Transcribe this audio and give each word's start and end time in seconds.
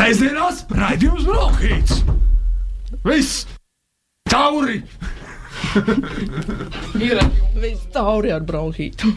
Sēžamās 0.00 0.62
raidījums 0.72 1.26
Brokhīts. 1.28 1.98
Viss! 3.04 3.42
Tauri! 4.32 4.78
Ir 7.04 7.20
viss 7.60 7.84
tauri 7.92 8.32
ar 8.32 8.46
bronhītu. 8.48 9.12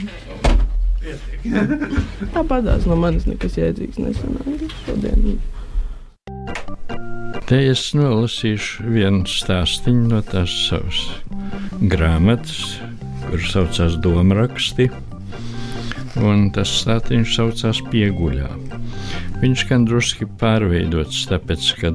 Tāpatās 2.35 2.83
no 2.89 2.97
manis 2.99 3.29
nekas 3.29 3.55
jēdzīgs 3.61 4.01
nesanāca 4.03 4.69
šodien. 4.83 5.39
Te 7.47 7.61
es 7.71 7.85
nolasīšu 7.95 8.91
vienu 8.91 9.23
stāstīnu 9.29 10.11
no 10.11 10.19
tās 10.27 10.51
savas 10.67 10.99
grāmatas, 11.79 12.81
kuras 13.29 13.55
saucās 13.55 13.95
Domāraksti. 14.03 14.91
Un 16.19 16.49
tas 16.53 16.75
stāstījums 16.83 17.39
saucās 17.39 17.79
Pieguļā. 17.87 18.51
Viņš 19.43 19.67
gan 19.67 19.83
drusku 19.83 20.29
pārveidots, 20.39 21.25
tāpēc, 21.27 21.69
ka 21.81 21.89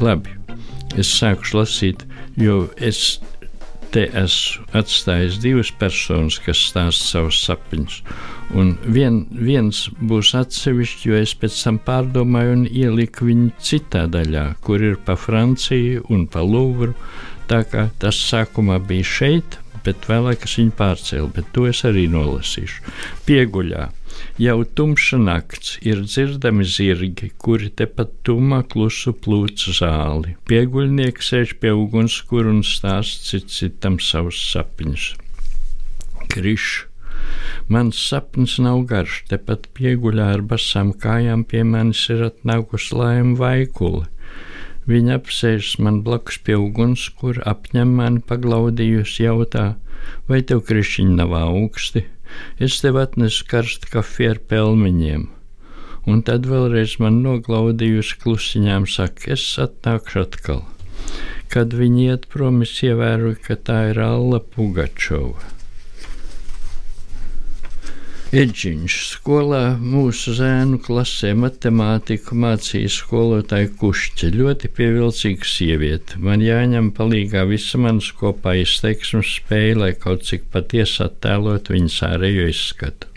labi, 0.00 0.32
es 0.96 1.10
sāku 1.12 1.58
lasīt, 1.58 2.06
jo 2.40 2.62
es 2.80 3.18
te 3.92 4.06
esmu 4.16 4.64
atstājis 4.76 5.36
divas 5.42 5.70
personas, 5.80 6.38
kas 6.42 6.62
stāsta 6.70 7.04
savus 7.10 7.38
sapņus. 7.44 7.98
Un 8.56 8.74
vien, 8.96 9.22
viens 9.32 9.82
būs 10.08 10.32
atsevišķi, 10.40 11.10
jo 11.10 11.20
es 11.20 11.34
pēc 11.36 11.58
tam 11.66 11.78
pārdomāju 11.84 12.56
un 12.58 12.64
ieliku 12.70 13.28
viņu 13.28 13.52
citā 13.68 14.06
daļā, 14.12 14.46
kur 14.64 14.84
ir 14.84 14.98
pa 15.04 15.18
Franciju 15.20 16.06
un 16.12 16.26
pa 16.30 16.44
Luvru. 16.46 16.94
Tā 17.50 17.62
kā 17.70 17.86
tas 18.02 18.18
sākumā 18.30 18.80
bija 18.88 19.06
šeit, 19.06 19.60
bet 19.86 20.08
vēlāk 20.10 20.48
es 20.48 20.56
viņu 20.58 20.74
pārcēlu, 20.80 21.30
bet 21.36 21.52
to 21.54 21.68
es 21.70 21.84
arī 21.86 22.08
nolasīšu. 22.10 22.96
Pieguļā. 23.28 23.86
Jau 24.36 24.64
tumša 24.76 25.16
nakts 25.16 25.78
ir 25.80 26.02
dzirdami 26.04 26.64
zirgi, 26.68 27.30
kuri 27.40 27.70
tepat 27.80 28.10
tumā 28.28 28.58
klusu 28.68 29.14
plūc 29.16 29.62
zāli. 29.78 30.34
Pieguļnieks 30.50 31.30
sēž 31.32 31.54
pie 31.62 31.70
ugunskura 31.72 32.50
un 32.52 32.60
stāsta 32.60 33.30
cit 33.30 33.48
citam 33.54 33.96
savus 33.96 34.36
sapņus. 34.50 35.06
Krišs 36.34 36.84
Mans 37.72 37.96
sapnis 38.08 38.58
nav 38.60 38.82
garš, 38.90 39.22
tepat 39.30 39.70
pieguļā 39.78 40.26
ar 40.34 40.44
basām 40.50 40.92
kājām 41.04 41.46
pie 41.48 41.62
manis 41.64 42.02
ir 42.12 42.26
atnākusi 42.26 42.98
laima 42.98 43.38
vaikule. 43.40 44.04
Viņa 44.86 45.16
apsēžas 45.16 45.78
man 45.82 46.02
blakus 46.04 46.36
pie 46.44 46.58
uguns, 46.60 47.06
kur 47.22 47.40
apņem 47.54 47.96
mani 48.02 48.20
paglaudījusi, 48.28 49.24
jautā, 49.24 49.64
vai 50.28 50.42
tev 50.44 50.62
krišķiņi 50.68 51.16
nav 51.22 51.34
augsti? 51.40 52.04
Es 52.62 52.78
tev 52.82 53.00
atnesu 53.00 53.46
karstu 53.50 53.90
kafiju 53.92 54.34
ar 54.34 54.42
pelmeņiem. 54.52 55.26
Un 56.06 56.22
tad 56.22 56.46
vēlreiz 56.46 56.98
man 57.02 57.18
noglaudījusi 57.24 58.20
klusiņām 58.22 58.86
saka, 58.90 59.32
es 59.34 59.44
atnākšu 59.62 60.22
atkal. 60.22 60.62
Kad 61.50 61.74
viņi 61.74 62.08
iet 62.12 62.30
prom, 62.30 62.62
es 62.66 62.76
ievēroju, 62.86 63.40
ka 63.42 63.58
tā 63.68 63.82
ir 63.90 64.02
Alla 64.04 64.40
Pugačova. 64.42 65.55
Edžiņš 68.36 68.94
skolā 69.14 69.60
mūsu 69.80 70.34
zēnu 70.36 70.76
klasē 70.84 71.30
matemātiku 71.40 72.36
mācīja 72.36 72.90
skolotāja 72.92 73.70
Kušķa. 73.80 74.28
Ļoti 74.34 74.68
pievilcīga 74.76 75.48
sieviete. 75.48 76.18
Man 76.20 76.44
jāņem 76.44 76.90
palīgā 76.98 77.46
visa 77.48 77.80
manas 77.80 78.10
kopā 78.18 78.58
izteiksmes 78.60 79.38
spēja, 79.38 79.78
lai 79.80 79.90
kaut 79.96 80.26
cik 80.28 80.50
patiesi 80.52 81.00
attēlot 81.06 81.72
viņas 81.72 81.98
ārējo 82.10 82.50
izskatu. 82.52 83.08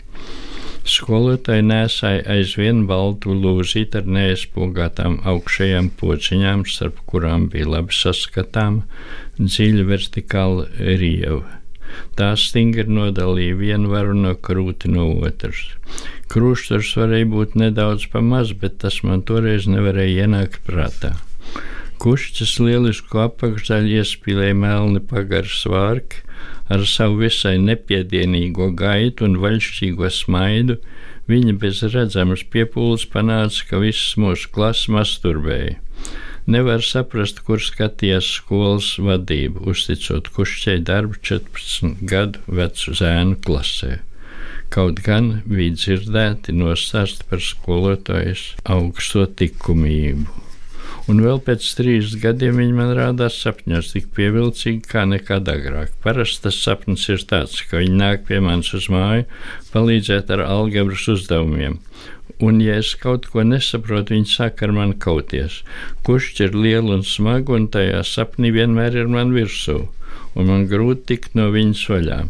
Skolotāji 0.88 1.68
nesāja 1.68 2.24
aizvien 2.38 2.86
baltu 2.88 3.36
lūzīti 3.36 4.00
ar 4.00 4.08
neaizpogātām 4.16 5.20
augšējām 5.28 5.92
pociņām, 6.00 6.64
starp 6.64 7.04
kurām 7.12 7.50
bija 7.52 7.68
labi 7.76 8.00
saskatām 8.00 8.86
dziļa 9.36 9.88
vertikāla 9.92 10.70
rieva. 10.80 11.59
Tā 12.18 12.32
stingri 12.38 12.86
nodalīja 12.90 13.56
vienu 13.58 13.90
varu 13.92 14.14
no 14.16 14.34
krūti 14.34 14.90
no 14.92 15.08
otras. 15.26 15.62
Krusturs 16.30 16.92
varēja 16.98 17.26
būt 17.32 17.56
nedaudz 17.58 18.06
pa 18.12 18.22
maz, 18.22 18.52
bet 18.54 18.78
tas 18.84 19.00
man 19.06 19.24
toreiz 19.26 19.66
nevarēja 19.70 20.26
ienākt 20.26 20.62
prātā. 20.66 21.16
Kušķis 22.00 22.54
lielisku 22.64 23.18
apakšdaļu 23.20 23.98
iespīlēja 24.00 24.56
melni 24.56 25.02
pagars 25.04 25.58
vārki, 25.68 26.22
ar 26.70 26.86
savu 26.86 27.18
visai 27.24 27.56
nepiedienīgo 27.60 28.70
gaitu 28.78 29.26
un 29.26 29.36
vaļšķīgo 29.42 30.08
smaidu, 30.14 30.78
viņa 31.30 31.56
bez 31.62 31.82
redzamas 31.94 32.46
piepūles 32.54 33.04
panāca, 33.10 33.66
ka 33.68 33.82
viss 33.82 34.14
mūsu 34.20 34.48
klases 34.54 34.88
masturbēja. 34.94 35.76
Nevar 36.50 36.82
saprast, 36.82 37.44
kur 37.46 37.60
skatījās 37.62 38.26
skolas 38.40 38.96
vadība, 38.98 39.60
uzticot 39.70 40.32
kušķei 40.34 40.80
darbu 40.82 41.20
14 41.22 42.00
gadu 42.10 42.42
vecu 42.58 42.94
zēnu 42.98 43.36
klasē. 43.46 44.00
Kaut 44.74 44.98
gan 45.06 45.28
bija 45.46 45.76
dzirdēti 45.78 46.56
nostāsti 46.58 47.28
par 47.30 47.42
skolotājas 47.46 48.42
augsto 48.76 49.28
likumību. 49.38 50.26
Un 51.10 51.22
vēl 51.22 51.38
pēc 51.46 51.68
trīs 51.78 52.16
gadiem 52.22 52.58
viņi 52.58 52.74
man 52.76 52.90
rādās 52.98 53.38
sapņos 53.44 53.94
tik 53.94 54.10
pievilcīgi 54.18 54.82
kā 54.90 55.06
nekad 55.06 55.48
agrāk. 55.54 55.94
Parasti 56.02 56.48
tas 56.48 56.58
sapnis 56.64 57.06
ir 57.14 57.22
tāds, 57.30 57.62
ka 57.66 57.78
viņi 57.78 57.98
nāk 57.98 58.26
pie 58.26 58.42
manis 58.42 58.74
uz 58.74 58.90
māju 58.90 59.28
palīdzēt 59.70 60.34
ar 60.34 60.44
algebras 60.46 61.06
uzdevumiem, 61.14 61.78
un, 62.46 62.60
ja 62.64 62.78
es 62.80 62.94
kaut 63.00 63.28
ko 63.32 63.44
nesaprotu, 63.46 64.16
viņi 64.16 64.32
saka 64.32 64.66
ar 64.66 64.74
mani 64.76 64.96
kauties. 65.04 65.60
Kurš 66.06 66.32
ir 66.46 66.56
liela 66.56 66.96
un 66.98 67.06
smaga, 67.06 67.56
un 67.56 67.68
tajā 67.72 68.02
sapnī 68.06 68.52
vienmēr 68.56 68.96
ir 69.02 69.10
man 69.12 69.34
virsū, 69.36 69.78
un 70.34 70.50
man 70.52 70.68
grūti 70.70 71.06
tikt 71.12 71.38
no 71.38 71.50
viņas 71.54 71.86
vaļā. 71.92 72.20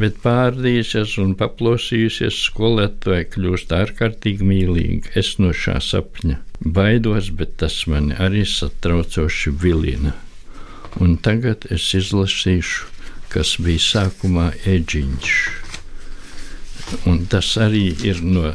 Bet 0.00 0.20
pārdījusies 0.22 1.16
un 1.22 1.34
paplosījusies 1.38 2.36
skolētāji 2.46 3.26
kļūst 3.34 3.72
ārkārtīgi 3.74 4.46
mīlīgi. 4.46 5.14
Es 5.18 5.34
no 5.42 5.50
šā 5.56 5.80
sapņa 5.82 6.38
baidos, 6.60 7.30
bet 7.34 7.56
tas 7.62 7.82
mani 7.90 8.14
arī 8.14 8.44
satraucoši 8.46 9.52
vilina. 9.62 10.14
Un 11.00 11.16
tagad 11.22 11.66
es 11.70 11.88
izlasīšu, 11.96 12.86
kas 13.30 13.56
bija 13.62 13.82
sākumā 13.86 14.50
eģiņš. 14.68 15.34
Un 17.06 17.24
tas 17.30 17.52
arī 17.62 17.84
ir 18.06 18.22
no, 18.26 18.50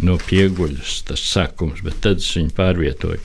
no 0.00 0.18
pieguļas, 0.20 0.98
tas 1.08 1.22
sākums, 1.26 1.82
bet 1.84 2.00
tad 2.04 2.22
es 2.22 2.30
viņu 2.36 2.54
pārvietoju. 2.56 3.20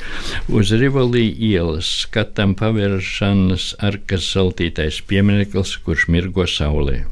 Uz 0.53 0.73
Rivolī 0.75 1.28
ielas 1.50 1.89
skatām 2.03 2.55
pavēršanas 2.59 3.75
arkas 3.88 4.28
saltītais 4.33 5.00
piemineklis, 5.07 5.78
kurš 5.85 6.09
mirgo 6.11 6.47
saulē. 6.50 7.05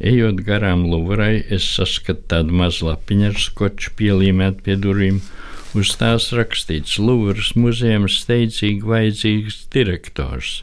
Ejot 0.00 0.40
garām 0.46 0.86
Luvrai, 0.88 1.42
es 1.52 1.66
saskatu 1.76 2.24
tādu 2.32 2.56
mazu 2.56 2.86
lapiņu 2.88 3.26
ar 3.28 3.36
skoču 3.36 3.92
pielīmēt 3.98 4.62
pie 4.64 4.78
durvīm. 4.80 5.20
Uz 5.76 5.92
tās 6.00 6.30
rakstīts 6.34 6.96
Luvras 6.98 7.52
muzejams 7.54 8.16
steidzīgi 8.24 8.88
vajadzīgs 8.90 9.58
direktors. 9.70 10.62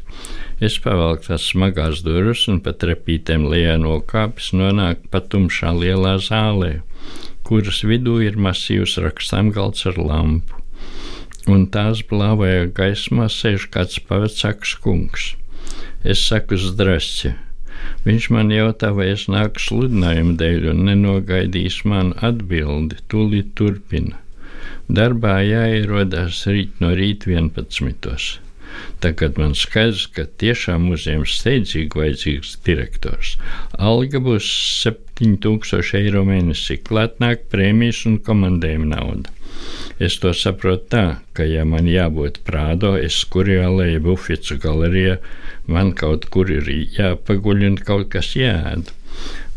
Es 0.57 0.79
pavelku 0.81 1.29
tās 1.29 1.45
smagās 1.51 2.01
durvis 2.03 2.47
un 2.51 2.57
pa 2.65 2.73
trepītēm 2.73 3.45
lejā 3.47 3.77
nokāpis 3.79 4.49
nonāku 4.57 5.05
patumšā 5.13 5.71
lielā 5.77 6.17
zālē, 6.17 6.79
kuras 7.47 7.81
vidū 7.87 8.17
ir 8.25 8.35
masīvs 8.43 8.97
rakstāmgalds 9.03 9.85
ar 9.91 9.99
lampu. 10.01 10.61
Un 11.47 11.63
tās 11.71 12.01
blāvajā 12.09 12.65
gaismā 12.75 13.29
sēž 13.31 13.69
kāds 13.71 14.01
pavecāks 14.09 14.73
kungs. 14.83 15.29
Es 16.03 16.23
saku 16.27 16.59
zdrasci. 16.59 17.33
Viņš 18.07 18.27
man 18.35 18.51
jautā, 18.51 18.89
vai 18.97 19.11
es 19.13 19.27
nāku 19.31 19.63
sludinājumu 19.63 20.35
dēļ 20.41 20.67
un 20.73 20.83
nenogaidīs 20.89 21.83
manu 21.87 22.17
atbildi, 22.29 22.99
tūlīt 23.11 23.53
turpina. 23.59 24.19
Darbā 24.99 25.37
jāierodās 25.43 26.43
rīt 26.51 26.83
no 26.83 26.91
rīta 26.99 27.31
11. 27.31 28.46
Tagad 29.03 29.37
man 29.41 29.53
skaidrs, 29.57 30.07
ka 30.15 30.25
tiešām 30.41 30.87
muzejam 30.89 31.25
steidzīgi 31.29 32.01
vajadzīgs 32.01 32.57
direktors. 32.65 33.35
Alga 33.77 34.21
būs 34.23 34.49
7000 34.83 35.97
eiro 36.01 36.23
mēnesī, 36.27 36.79
klāt 36.89 37.21
nāk 37.23 37.47
prēmijas 37.53 38.05
un 38.09 38.19
komandējuma 38.29 38.91
nauda. 38.95 39.33
Es 40.07 40.19
to 40.21 40.33
saprotu 40.37 40.91
tā, 40.93 41.05
ka, 41.37 41.45
ja 41.47 41.63
man 41.65 41.87
jābūt 41.89 42.43
prādo, 42.45 42.93
es 43.07 43.17
kurjālē, 43.33 43.87
ja 43.95 44.03
bufetu 44.03 44.59
galerijā, 44.61 45.17
man 45.65 45.93
kaut 45.97 46.29
kur 46.33 46.51
ir 46.53 46.69
jāpaguļ 46.97 47.65
un 47.71 47.81
kaut 47.89 48.11
kas 48.13 48.35
jāēd. 48.37 48.93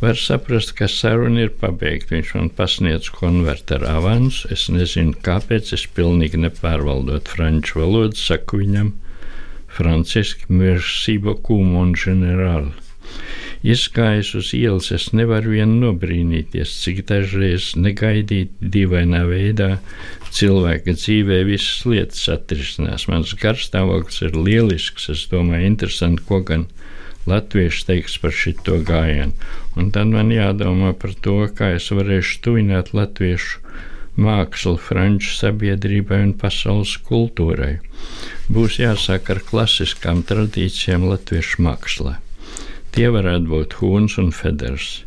Var 0.01 0.17
saprast, 0.17 0.73
ka 0.79 0.87
saruna 0.89 1.43
ir 1.45 1.51
pabeigta. 1.61 2.15
Viņš 2.15 2.31
man 2.39 2.49
pasniedz 2.57 3.11
konverteru 3.13 3.85
avansu. 3.91 4.49
Es 4.55 4.63
nezinu, 4.73 5.13
kāpēc. 5.27 5.75
Es 5.77 5.85
pilnīgi 5.99 6.41
nepārvaldot 6.41 7.29
franču 7.29 7.83
valodu, 7.83 8.17
saku 8.17 8.63
viņam, 8.63 8.95
Franciski, 9.81 10.45
merci 10.49 11.17
beaucoup, 11.17 11.65
mon 11.65 11.95
général. 11.97 12.67
Izgājis 13.65 14.35
uz 14.37 14.51
ielas, 14.53 14.91
es 14.93 15.07
nevaru 15.17 15.55
vien 15.55 15.73
nobrīnīties, 15.81 16.75
cik 16.83 17.01
dažreiz 17.09 17.71
negaidīti 17.81 18.69
dīvainā 18.75 19.23
veidā 19.31 19.71
cilvēka 20.37 20.93
dzīvē 20.99 21.39
visas 21.49 21.87
lietas 21.89 22.29
atrisinās. 22.35 23.09
Mans 23.09 23.33
garstāvoklis 23.41 24.21
ir 24.29 24.37
lielisks, 24.37 25.09
es 25.17 25.25
domāju, 25.33 25.73
interesanti, 25.73 26.27
ko 26.29 26.43
gan 26.53 26.69
latviešu 27.31 27.89
teiks 27.89 28.21
par 28.21 28.37
šito 28.37 28.83
gājienu. 28.85 29.33
Un 29.81 29.89
tad 29.97 30.13
man 30.13 30.29
jādomā 30.37 30.93
par 30.93 31.17
to, 31.25 31.41
kā 31.57 31.73
es 31.79 31.89
varēšu 31.89 32.45
tuvināt 32.45 32.93
latviešu 32.93 33.65
mākslu 34.17 34.77
franču 34.81 35.35
sabiedrībai 35.37 36.23
un 36.25 36.33
pasaules 36.41 36.97
kultūrai. 37.07 37.79
Būs 38.51 38.81
jāsāk 38.81 39.31
ar 39.31 39.43
klasiskām 39.47 40.25
tradīcijām 40.27 41.07
latviešu 41.11 41.63
mākslā. 41.67 42.17
Tie 42.91 43.07
varētu 43.15 43.47
būt 43.47 43.77
Hūns 43.79 44.17
un 44.19 44.33
Feders. 44.35 45.05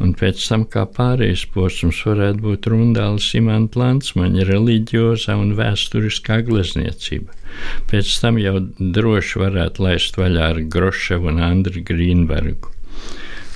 Un 0.00 0.14
pēc 0.16 0.40
tam, 0.48 0.62
kā 0.70 0.84
pārējais 0.94 1.42
posms, 1.52 1.98
varētu 2.06 2.40
būt 2.44 2.68
Rundāla 2.70 3.20
Simanta 3.20 3.82
Lansmaņa 3.82 4.46
reliģiozā 4.48 5.34
un 5.36 5.52
vēsturiskā 5.58 6.38
glezniecība. 6.46 7.34
Pēc 7.90 8.14
tam 8.22 8.38
jau 8.40 8.62
droši 8.78 9.42
varētu 9.42 9.84
laist 9.84 10.16
vaļā 10.20 10.48
ar 10.54 10.62
Groševu 10.72 11.32
un 11.32 11.42
Andriu 11.44 11.84
Grīnbergu. 11.90 12.72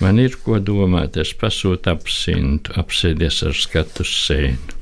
Man 0.02 0.18
ir 0.18 0.34
ko 0.42 0.58
domāt, 0.58 1.16
es 1.22 1.30
pasūtu 1.38 1.92
apsintu, 1.92 2.74
apsēdies 2.80 3.44
ar 3.46 3.54
skatu 3.54 4.04
sēnu. 4.08 4.81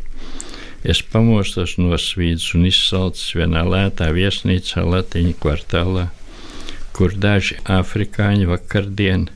Es 0.80 1.02
pamostos 1.04 1.74
no 1.76 1.96
svīdas 2.00 2.54
un 2.56 2.64
izsalcis 2.68 3.34
vienā 3.36 3.66
lētā 3.68 4.08
viesnīcā 4.16 4.86
Latīņu 4.86 5.34
kvartālā, 5.42 6.06
kur 6.96 7.12
daži 7.12 7.58
afrikāņi 7.68 8.48
vakardien 8.48 9.28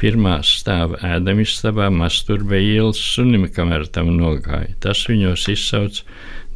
pirmā 0.00 0.38
stāva 0.46 1.00
ēdamistabā 1.04 1.90
masturbē 1.92 2.60
ielas 2.62 3.00
sunim, 3.02 3.44
kamēr 3.52 3.88
tam 3.92 4.14
nogāja. 4.16 4.72
Tas 4.80 5.04
viņos 5.10 5.48
izsauc 5.52 6.00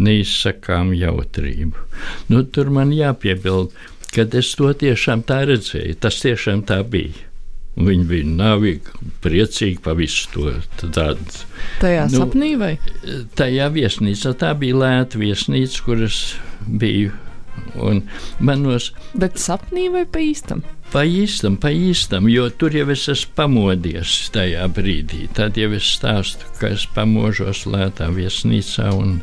neizsakām 0.02 0.94
jautrību. 0.96 1.88
Nu, 2.32 2.44
tur 2.44 2.70
man 2.73 2.94
jāpiebild, 2.96 3.75
ka 4.14 4.25
es 4.38 4.55
to 4.56 4.73
tiešām 4.84 5.26
tā 5.29 5.43
redzēju, 5.50 5.99
tas 6.00 6.23
tiešām 6.25 6.64
tā 6.69 6.81
bija. 6.87 7.31
Viņi 7.73 8.05
bija 8.05 8.29
navīgi, 8.29 8.99
priecīgi 9.25 9.81
par 9.81 9.97
visu 9.97 10.29
to 10.35 10.91
tādu. 10.93 11.25
Tajā 11.81 12.05
nu, 12.11 12.19
sapnī 12.21 12.51
vai? 12.61 12.75
Tajā 13.39 13.71
viesnīcā. 13.73 14.35
Tā 14.43 14.53
bija 14.61 14.77
lēta 14.83 15.21
viesnīca, 15.21 15.85
kuras 15.87 16.19
biju. 16.69 17.15
Un 17.81 18.03
manos, 18.41 18.91
Bet 19.17 19.37
sapnī 19.41 19.87
vai 19.93 20.05
pa 20.09 20.21
īstam? 20.25 20.63
Pa 20.93 21.07
īstam, 21.09 21.57
pa 21.61 21.71
īstam, 21.73 22.27
jo 22.29 22.47
tur 22.61 22.75
jau 22.77 22.85
es 22.93 23.07
esmu 23.09 23.33
pamodies 23.37 24.17
tajā 24.33 24.67
brīdī. 24.77 25.25
Tad 25.37 25.57
jau 25.61 25.71
es 25.77 25.89
stāstu, 25.97 26.49
ka 26.61 26.73
es 26.77 26.85
pamožos 26.97 27.65
lētā 27.69 28.11
viesnīcā 28.13 28.91
un 28.97 29.21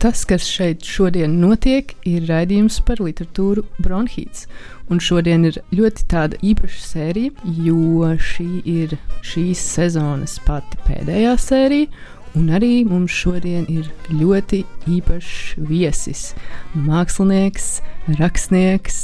Tas, 0.00 0.22
kas 0.24 0.46
šeit 0.48 0.86
šodien 0.88 1.34
notiek, 1.42 1.90
ir 2.08 2.24
raidījums 2.24 2.78
par 2.88 3.02
literatūru 3.04 3.66
Bronhīts. 3.84 4.46
Un 4.88 4.96
šodien 5.04 5.44
ir 5.44 5.58
ļoti 5.76 6.06
tāda 6.08 6.38
īpaša 6.40 6.80
sērija, 6.86 7.34
jo 7.66 8.08
šī 8.16 8.48
ir 8.64 8.96
šīs 9.20 9.60
sezonas 9.74 10.38
pati 10.46 10.80
pēdējā 10.86 11.36
sērija. 11.44 11.92
Un 12.32 12.48
arī 12.56 12.72
mums 12.88 13.12
šodien 13.12 13.68
ir 13.68 13.92
ļoti 14.08 14.64
īpašs 14.88 15.60
viesis. 15.68 16.30
Mākslinieks, 16.72 17.72
rakstnieks, 18.16 19.02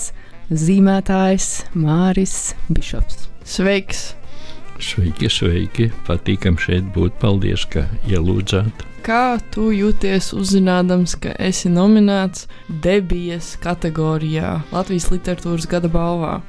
zīmētājs 0.49 1.51
Māris 1.77 2.55
Bišovs. 2.73 3.27
Sveiks! 3.45 4.15
Sveiki, 4.83 5.29
sveiki! 5.33 5.87
Patīkam 6.07 6.59
šeit 6.61 6.91
būt. 6.93 7.17
Paldies, 7.23 7.65
ka 7.73 7.87
ielūdzāt! 8.11 8.85
Kā 9.07 9.39
tu 9.55 9.69
jūties 9.71 10.33
uzzinādams, 10.35 11.15
ka 11.23 11.31
esi 11.39 11.71
nominēts 11.71 12.49
debijas 12.83 13.53
kategorijā 13.63 14.57
Latvijas 14.73 15.07
literatūras 15.13 15.69
gada 15.71 15.89
balvā? 15.93 16.41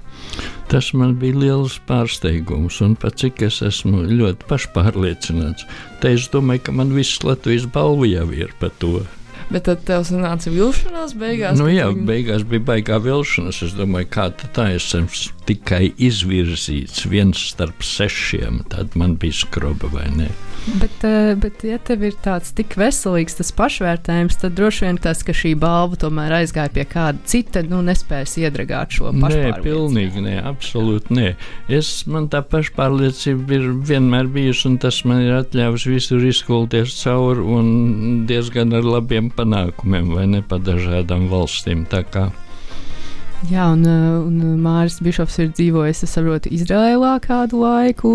Tas 0.68 0.90
man 0.98 1.14
bija 1.22 1.38
liels 1.38 1.78
pārsteigums, 1.88 2.82
un 2.84 2.98
pat 3.00 3.20
cik 3.22 3.46
es 3.48 3.62
esmu 3.64 4.02
ļoti 4.10 4.50
pašpārliecināts, 4.50 5.68
te 6.02 6.16
es 6.18 6.28
domāju, 6.34 6.66
ka 6.66 6.76
man 6.76 6.92
viss 6.98 7.22
Latvijas 7.24 7.70
balva 7.72 8.10
jau 8.10 8.26
ir 8.36 8.52
par 8.60 8.74
to. 8.82 9.06
Bet 9.48 9.64
tad 9.64 9.86
tev 9.88 10.04
sanāca 10.08 10.52
vilšanās 10.52 11.14
beigās. 11.16 11.56
Nu, 11.60 11.70
jā, 11.72 11.88
tu... 11.96 12.04
beigās 12.08 12.44
bija 12.48 12.66
baigā 12.68 12.98
vilšanās. 13.04 13.62
Es 13.64 13.76
domāju, 13.78 14.10
kā 14.12 14.28
tā 14.36 14.70
es 14.76 14.90
esmu 14.92 15.08
tikai 15.48 15.94
izvirzīts 15.96 17.08
viens 17.08 17.46
starp 17.54 17.86
sešiem. 17.86 18.66
Tad 18.74 18.98
man 19.00 19.16
bija 19.22 19.40
skroba 19.46 19.92
vai 19.94 20.10
ne. 20.18 20.28
Bet, 20.68 21.04
eh, 21.04 21.36
bet, 21.40 21.64
ja 21.64 21.78
tev 21.80 22.02
ir 22.04 22.16
tāds 22.20 22.52
tik 22.56 22.74
veselīgs 22.76 23.38
tas 23.40 23.54
pašvērtējums, 23.56 24.36
tad 24.42 24.56
droši 24.58 24.84
vien 24.84 24.98
tas, 25.00 25.22
ka 25.24 25.32
šī 25.36 25.54
balva 25.60 25.96
tomēr 26.00 26.42
aizgāja 26.42 26.74
pie 26.76 26.84
kāda 26.90 27.24
cita, 27.30 27.64
nu, 27.64 27.80
nespējas 27.88 28.36
iedragāt 28.42 28.98
šo 28.98 29.14
pašpārliecību. 29.14 29.54
Nē, 29.54 29.64
pilnīgi 29.64 30.24
nē, 30.26 30.36
absolūti 30.50 31.16
nē. 31.16 31.30
Es, 31.80 31.92
man 32.12 32.28
tā 32.34 32.44
pašpārliecība 32.44 33.56
ir 33.56 33.70
vienmēr 33.88 34.28
bijusi, 34.34 34.66
un 34.74 34.76
tas 34.84 35.00
man 35.08 35.24
ir 35.24 35.38
atļāvis 35.40 35.88
visur 35.88 36.28
izkulties 36.28 36.98
cauri 37.00 37.48
un 37.48 37.72
diezgan 38.28 38.76
ar 38.76 38.84
labiem 38.98 39.32
panākumiem, 39.32 40.12
vai 40.20 40.28
ne 40.36 40.44
pa 40.44 40.60
dažādām 40.60 41.30
valstīm. 41.32 41.88
Tā 41.88 42.04
kā 42.12 42.28
Jā, 43.46 43.68
un, 43.70 43.84
eh, 43.86 44.18
un 44.26 44.58
Mārcis 44.64 44.98
Bišovs 45.06 45.36
ir 45.44 45.52
dzīvojis, 45.54 46.02
es 46.04 46.16
saprotu, 46.18 46.50
Izrēlā 46.50 47.14
kādu 47.22 47.62
laiku, 47.62 48.14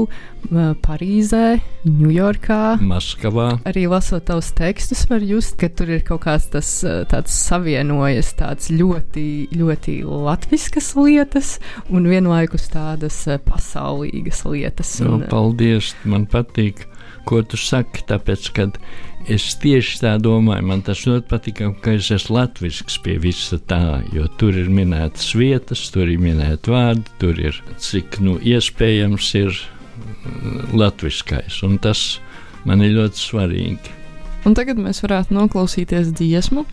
eh, 0.51 0.73
Parīzē, 0.83 1.61
Ņujorkā, 1.87 2.81
Maskavā. 2.83 3.63
Arī 3.63 3.87
lasot 3.87 4.27
tavus 4.27 4.51
tekstus, 4.51 5.07
var 5.09 5.21
just, 5.23 5.57
ka 5.59 5.69
tur 5.69 5.95
ir 5.95 6.03
kaut 6.03 6.23
kāds 6.27 6.51
tas 6.51 6.83
eh, 6.83 7.05
tāds 7.07 7.31
savienojas, 7.31 8.35
tāds 8.35 8.69
ļoti, 8.75 9.55
ļoti 9.55 10.03
latviskas 10.03 10.97
lietas 10.99 11.61
un 11.89 12.11
vienlaikus 12.11 12.67
tādas 12.75 13.23
pasaulīgas 13.47 14.43
lietas. 14.45 15.01
Un, 15.01 15.21
no, 15.21 15.31
paldies, 15.31 15.95
man 16.05 16.27
patīk, 16.27 16.89
ko 17.31 17.45
tu 17.47 17.57
saki, 17.57 18.03
tāpēc, 18.11 18.51
kad 18.59 18.83
Es 19.31 19.53
tieši 19.63 20.01
tā 20.03 20.17
domāju, 20.19 20.65
man 20.67 20.81
tas 20.83 21.05
ļoti 21.07 21.29
patīk, 21.31 21.61
ka 21.85 21.93
es 21.95 22.09
esmu 22.11 22.41
latvisks 22.41 22.97
pie 23.05 23.15
visa 23.23 23.61
tā, 23.71 24.01
jo 24.11 24.27
tur 24.41 24.57
ir 24.59 24.71
minētas 24.73 25.29
vietas, 25.39 25.85
tur 25.95 26.11
ir 26.11 26.19
minēti 26.19 26.73
vārdi, 26.73 27.07
tur 27.23 27.39
ir 27.39 27.61
cik 27.79 28.19
nu 28.25 28.35
iespējams 28.43 29.29
ir 29.39 29.53
mm, 29.55 30.73
latviskais, 30.75 31.61
un 31.63 31.79
tas 31.83 32.19
man 32.67 32.83
ir 32.83 32.97
ļoti 32.97 33.23
svarīgi. 33.23 33.95
Un 34.43 34.57
tagad 34.59 34.81
mēs 34.83 35.05
varētu 35.05 35.37
noklausīties 35.37 36.11
dziesmu, 36.19 36.65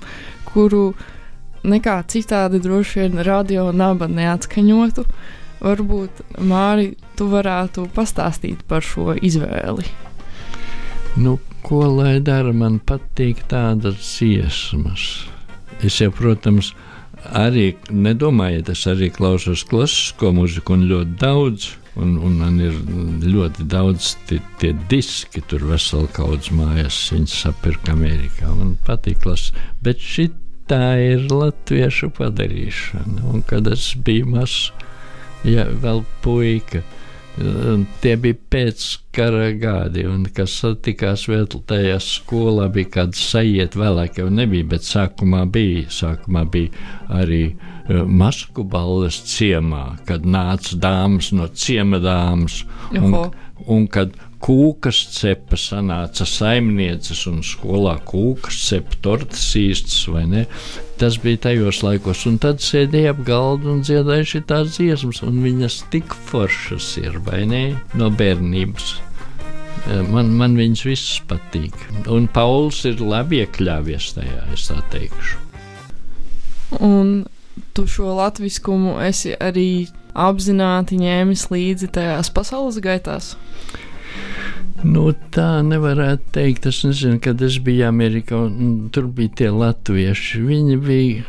kuru 0.50 0.96
nekā 1.69 2.00
citādi 2.10 2.63
droši 2.63 3.03
vien 3.03 3.22
radio 3.27 3.68
naba 3.70 4.10
neatskaņotu. 4.10 5.06
Varbūt 5.60 6.24
Māri, 6.50 6.96
tu 7.20 7.27
varētu 7.29 7.86
pastāstīt 7.94 8.63
par 8.65 8.82
šo 8.82 9.12
izvēli. 9.13 9.86
Nu, 11.20 11.36
ko 11.63 11.82
lai 12.00 12.20
dara, 12.24 12.54
man 12.54 12.80
patīk 12.80 13.44
tādas 13.51 14.00
dziesmas. 14.04 15.06
Es 15.86 16.00
jau, 16.01 16.12
protams, 16.12 16.74
arī 17.36 17.74
nedomāju, 17.92 18.66
es 18.74 18.86
arī 18.89 19.10
klausos 19.16 19.63
klasisko 19.68 20.34
mūziku 20.36 20.75
un 20.75 20.89
ļoti 20.92 21.16
daudz. 21.22 21.70
Un, 22.00 22.13
un 22.24 22.36
man 22.39 22.60
ir 22.63 22.75
ļoti 23.25 23.66
daudz 23.68 24.13
tie, 24.30 24.38
tie 24.62 24.70
diski, 24.92 25.42
tur 25.51 25.66
veseli 25.68 26.08
kaudzes 26.16 26.54
mājās, 26.56 27.00
viņas 27.12 27.34
sapirka 27.44 27.92
Amerikā. 27.92 28.51
Man 28.56 28.78
patīk 28.88 29.20
klases, 29.25 29.51
bet 29.84 30.00
šī 30.00 30.30
tā 30.70 30.94
ir 31.01 31.25
latviešu 31.34 32.12
padarīšana. 32.16 33.25
Un 33.34 33.44
kad 33.50 33.68
es 33.68 33.89
biju 34.06 34.30
mazs, 34.36 34.70
ja 35.44 35.66
vēl 35.84 36.06
puika, 36.24 36.86
Tie 38.03 38.15
bija 38.19 38.36
pēckara 38.51 39.51
gadi, 39.62 40.03
un 40.09 40.25
kas 40.36 40.57
satikās 40.59 41.24
vēl 41.29 41.45
tajā 41.69 41.95
skolā, 42.03 42.67
bija 42.74 42.89
kāda 42.98 43.15
sajiet 43.15 43.77
vēlāk, 43.79 44.19
jau 44.19 44.27
nebija, 44.33 44.67
bet 44.74 44.88
sākumā 44.88 45.45
bija. 45.53 45.86
Sākumā 45.93 46.43
bija 46.51 46.74
arī 47.21 47.43
uh, 47.53 48.03
masku 48.03 48.65
balles 48.67 49.21
ciemā, 49.31 49.86
kad 50.09 50.27
nāca 50.27 50.75
dāmas 50.83 51.31
no 51.36 51.48
ciema 51.53 52.01
dāmas. 52.03 52.63
Un, 52.98 53.15
un 53.67 53.88
kad 53.88 54.17
kūkas 54.43 55.00
cepa 55.17 55.58
sanāca 55.60 56.25
saimnieces 56.27 57.25
un 57.29 57.41
skolā 57.46 57.98
kūkas 58.08 58.60
cepa 58.69 59.00
tortas 59.03 59.43
īstas 59.60 60.00
vai 60.12 60.25
ne. 60.29 60.46
Tas 61.00 61.17
bija 61.24 61.46
tajos 61.48 61.81
laikos, 61.84 62.25
un 62.27 62.39
tad 62.43 62.63
sēdēja 62.63 63.13
ap 63.15 63.22
galdu 63.27 63.72
un 63.74 63.84
dziedāja 63.84 64.27
šīs 64.34 64.74
dziesmas, 64.75 65.22
un 65.27 65.43
viņas 65.43 65.84
tik 65.93 66.15
foršas 66.31 66.96
ir, 67.03 67.19
vai 67.24 67.46
ne, 67.48 67.63
no 68.00 68.10
bērnības. 68.12 68.89
E, 69.88 70.01
man, 70.12 70.34
man 70.39 70.58
viņas 70.60 70.86
visas 70.88 71.19
patīk. 71.29 71.75
Un 72.12 72.27
Pauls 72.31 72.84
ir 72.89 73.00
labi 73.03 73.43
iekļāvies 73.43 74.13
tajā, 74.17 74.43
es 74.55 74.67
tā 74.72 74.79
teikšu. 74.91 75.39
Un 76.84 77.13
tu 77.74 77.88
šo 77.89 78.13
latviskumu 78.17 79.00
esi 79.08 79.34
arī 79.39 79.88
apzināti 80.13 81.00
ņēmis 81.00 81.48
līdzi 81.53 81.89
tajās 81.96 82.31
pasaules 82.34 82.79
gaitās? 82.84 83.34
Nu, 84.83 85.09
tā 85.35 85.59
nevarētu 85.65 86.31
teikt. 86.38 86.69
Es 86.69 86.83
nezinu, 86.88 87.19
kad 87.23 87.41
es 87.43 87.57
biju 87.63 87.88
Amerikā, 87.89 88.38
un 88.47 88.88
tur 88.95 89.09
bija 89.11 89.33
tie 89.41 89.49
latvieši. 89.51 90.43
Viņi 90.47 90.77
bija, 90.85 91.25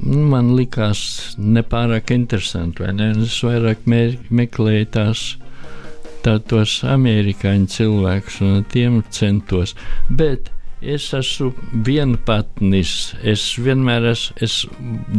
nu, 0.00 0.22
man 0.32 0.54
likās, 0.56 1.02
nepārāk 1.36 2.14
interesanti, 2.16 2.88
ne? 2.96 3.12
Es 3.26 3.36
vairāk 3.44 3.84
me 3.84 4.02
meklēju 4.32 4.88
tās 4.96 5.26
tā, 6.24 6.38
tos 6.48 6.80
amerikāņu 6.86 7.68
cilvēkus 7.76 8.40
un 8.46 8.64
tiem 8.72 9.02
centos. 9.12 9.76
Bet 10.08 10.48
es 10.80 11.10
esmu 11.14 11.52
vienpatnis. 11.86 13.12
Es 13.20 13.44
vienmēr 13.60 14.08
esmu 14.14 14.40
es 14.48 14.62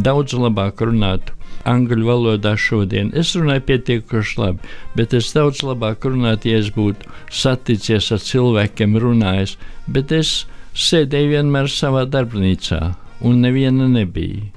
daudz 0.04 0.34
labāk 0.36 0.82
runātu 0.84 1.38
angļu 1.68 2.06
valodā 2.08 2.54
šodien. 2.60 3.10
Es 3.16 3.34
runāju 3.36 3.64
pietiekuši 3.70 4.40
labi, 4.40 4.72
bet 4.96 5.14
es 5.16 5.32
daudz 5.34 5.62
labāk 5.66 6.04
runātu, 6.06 6.50
ja 6.52 6.60
es 6.62 6.70
būtu 6.74 7.08
saticies 7.32 8.10
ar 8.14 8.22
cilvēkiem, 8.24 8.98
runājis. 9.00 9.56
Bet 9.86 10.12
es 10.12 10.44
sēdēju 10.74 11.34
vienmēr 11.36 11.70
savā 11.72 12.04
darbnīcā, 12.10 12.82
un 13.24 13.42
neviena 13.44 13.88
nebija. 13.90 14.50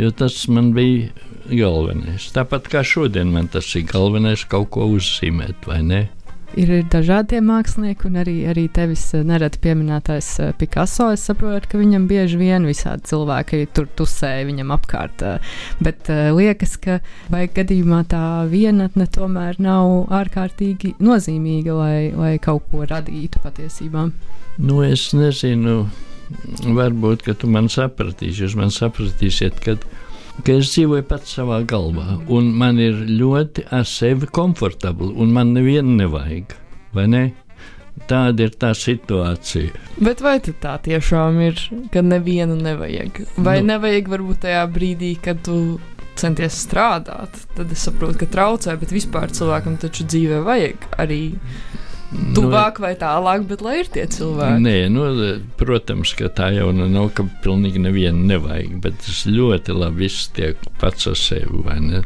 Jo 0.00 0.08
tas 0.16 0.38
man 0.48 0.72
bija 0.76 1.10
galvenais. 1.50 2.30
Tāpat 2.32 2.70
kā 2.72 2.82
šodien 2.86 3.32
man 3.34 3.50
tas 3.52 3.68
ir 3.76 3.84
galvenais, 3.90 4.46
kaut 4.48 4.70
ko 4.74 4.88
uzzīmēt, 4.94 5.68
vai 5.68 5.82
ne? 5.84 6.02
Ir 6.58 6.70
dažādi 6.92 7.40
mākslinieki, 7.44 8.08
un 8.08 8.18
arī, 8.22 8.34
arī 8.50 8.66
tevis 8.72 9.04
eh, 9.16 9.24
nereti 9.26 9.60
pieminētais 9.62 10.28
eh, 10.42 10.52
Picasso. 10.58 11.08
Es 11.14 11.24
saprotu, 11.28 11.70
ka 11.72 11.80
viņam 11.80 12.06
bieži 12.10 12.38
vien 12.40 12.66
visādi 12.68 13.08
cilvēki 13.10 13.64
tur 13.74 13.88
tusēja 13.98 14.46
viņam 14.48 14.72
apkārt. 14.76 15.24
Eh, 15.26 15.56
bet 15.82 16.10
liekas, 16.36 16.76
ka 16.82 16.98
vai 17.32 17.46
gadījumā 17.52 18.02
tā 18.10 18.24
vienatne 18.50 19.08
tomēr 19.12 19.60
nav 19.62 20.12
ārkārtīgi 20.12 20.96
nozīmīga, 21.02 21.76
lai, 21.78 21.98
lai 22.16 22.36
kaut 22.42 22.68
ko 22.70 22.86
radītu 22.88 23.42
patiesībā. 23.42 24.08
Nu, 24.62 24.82
es 24.84 25.10
nezinu, 25.16 25.86
varbūt, 26.76 27.28
tu 27.40 27.50
man 27.50 27.70
sapratīsi, 27.72 28.44
jūs 28.44 28.56
man 28.58 28.72
sapratīsiet, 28.74 29.60
kad 29.64 29.84
ka 30.40 30.56
es 30.56 30.72
dzīvoju 30.72 31.04
pats 31.08 31.36
savā 31.36 31.60
galvā, 31.68 32.16
un 32.32 32.50
man 32.58 32.80
ir 32.82 33.04
ļoti 33.08 33.66
ar 33.74 33.86
sevi 33.88 34.28
komfortabli, 34.32 35.12
un 35.20 35.32
man 35.34 35.52
nevienu 35.56 35.96
nevajag. 36.00 36.56
Vai 36.96 37.06
ne? 37.08 37.22
Tāda 38.08 38.48
ir 38.48 38.54
tā 38.56 38.72
situācija. 38.76 39.76
Bet 40.00 40.22
vai 40.24 40.38
tā 40.40 40.74
tiešām 40.82 41.38
ir, 41.44 41.60
ka 41.92 42.00
nevienu 42.02 42.56
nevajag? 42.58 43.20
Vai 43.36 43.60
nu, 43.60 43.74
nevajag 43.74 44.08
varbūt 44.12 44.42
tajā 44.46 44.64
brīdī, 44.72 45.12
kad 45.22 45.44
tu 45.44 45.78
centies 46.18 46.56
strādāt, 46.64 47.36
tad 47.56 47.72
es 47.72 47.84
saprotu, 47.86 48.18
ka 48.22 48.28
traucē, 48.32 48.74
bet 48.80 48.92
vispār 48.92 49.32
cilvēkam 49.32 49.78
taču 49.80 50.06
dzīvē 50.08 50.42
vajag 50.44 50.88
arī 51.02 51.22
Nu, 52.12 52.32
tuvāk 52.36 52.76
vai 52.82 52.92
tālāk, 53.00 53.46
bet 53.48 53.62
lai 53.64 53.78
ir 53.80 53.88
tie 53.92 54.04
cilvēki. 54.10 54.60
Nē, 54.60 54.76
nu, 54.92 55.06
protams, 55.60 56.12
ka 56.18 56.28
tā 56.28 56.50
jau 56.52 56.68
nu 56.76 56.88
nav, 56.92 57.08
ka 57.16 57.24
pilnīgi 57.44 57.80
nevienu 57.80 58.26
nevajag, 58.28 58.74
bet 58.84 58.98
tas 59.00 59.22
ļoti 59.28 59.76
labi 59.76 60.04
viss 60.04 60.28
tiek 60.36 60.60
pats 60.80 61.08
ar 61.08 61.16
sevi, 61.16 61.62
vai 61.64 61.78
ne? 61.80 62.02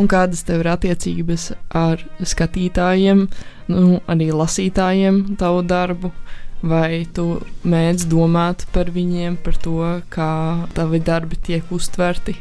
Un 0.00 0.08
kādas 0.08 0.46
tev 0.48 0.62
ir 0.62 0.70
attiecības 0.72 1.50
ar 1.76 2.00
skatītājiem, 2.24 3.26
nu, 3.68 4.00
arī 4.08 4.30
lasītājiem, 4.32 5.22
tavu 5.40 5.64
darbu? 5.68 6.14
Vai 6.60 7.06
tu 7.16 7.38
mēdz 7.64 8.04
domāt 8.08 8.66
par 8.72 8.90
viņiem, 8.92 9.38
par 9.40 9.56
to, 9.64 9.76
kā 10.12 10.32
tavi 10.76 11.00
darbi 11.04 11.38
tiek 11.40 11.68
uztverti? 11.72 12.36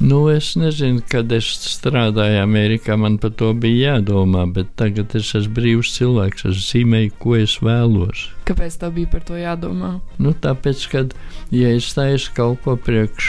Nu, 0.00 0.30
es 0.32 0.54
nezinu, 0.56 1.02
kad 1.12 1.28
es 1.36 1.44
strādāju 1.74 2.38
Amerikā, 2.40 2.94
man 2.96 3.18
par 3.20 3.34
to 3.36 3.50
bija 3.52 3.98
jādomā, 3.98 4.46
bet 4.48 4.70
tagad 4.80 5.12
es 5.18 5.34
esmu 5.36 5.52
brīvs 5.58 5.90
cilvēks, 5.98 6.46
es 6.48 6.62
zīmēju, 6.70 7.12
ko 7.20 7.34
es 7.36 7.58
vēlos. 7.60 8.22
Kāpēc 8.48 8.78
tev 8.80 8.94
bija 8.96 9.10
par 9.12 9.26
to 9.28 9.36
jādomā? 9.36 9.90
Nu, 10.16 10.32
tāpēc, 10.32 10.86
kad 10.94 11.12
ja 11.52 11.74
es 11.76 11.90
taisu 11.92 12.32
kaut 12.32 12.64
ko 12.64 12.78
priekš 12.80 13.28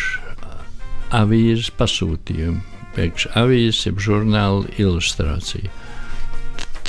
avīzes 1.19 1.73
pasūtījumu, 1.75 2.63
priekš 2.95 3.27
avīzes, 3.43 3.83
jeb 3.89 3.99
žurnāla 4.07 4.71
ilustrāciju. 4.79 5.67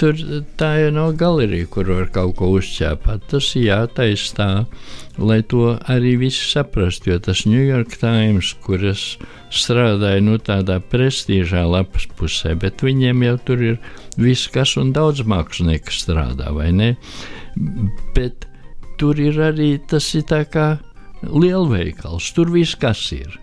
Tur 0.02 0.18
tā 0.58 0.68
jau 0.80 0.88
nav 0.90 1.12
galerija, 1.14 1.68
kur 1.70 1.86
var 1.86 2.08
kaut 2.10 2.32
ko 2.40 2.48
uzķēpāt. 2.56 3.28
Tas 3.30 3.52
ir 3.54 3.68
jātaisa 3.68 4.32
tā, 4.34 4.48
lai 5.14 5.36
to 5.46 5.76
arī 5.94 6.16
visi 6.18 6.42
saprastu. 6.50 7.12
Jo 7.12 7.20
tas 7.22 7.44
New 7.46 7.62
York 7.62 7.94
Times, 8.00 8.50
kuras 8.66 9.04
strādāja 9.54 10.24
nu, 10.26 10.40
tādā 10.42 10.80
prestižā 10.82 11.62
lapas 11.70 12.08
pusē, 12.18 12.56
bet 12.58 12.82
viņiem 12.82 13.22
jau 13.28 13.36
tur 13.46 13.62
ir 13.68 13.78
viss, 14.18 14.50
kas 14.50 14.74
un 14.80 14.90
daudz 14.96 15.22
mākslinieku 15.22 15.94
strādā, 15.94 16.50
vai 16.50 16.72
ne? 16.74 16.96
Bet 18.16 18.48
tur 18.98 19.22
ir 19.22 19.38
arī 19.38 19.76
tas 19.86 20.10
ir 20.18 20.26
tā 20.26 20.42
kā 20.50 20.72
lielveikals, 21.22 22.32
tur 22.34 22.50
viss 22.50 22.74
kas 22.74 23.06
ir. 23.14 23.38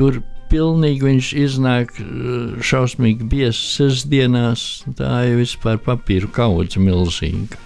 Tur 0.00 0.22
pilnīgi 0.54 1.08
viņš 1.08 1.30
iznāk 1.42 1.96
eh, 1.98 2.56
šausmīgi 2.62 3.26
biezs 3.30 3.62
sestdienās, 3.78 4.84
tā 4.98 5.24
jau 5.26 5.38
vispār 5.42 5.80
papīra 5.82 6.30
kaudze 6.38 6.82
milzīga. 6.82 7.58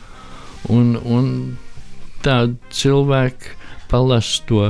Un, 0.72 0.96
un 1.04 1.28
tādi 2.24 2.56
cilvēki 2.74 3.54
palasa 3.88 4.42
to 4.48 4.64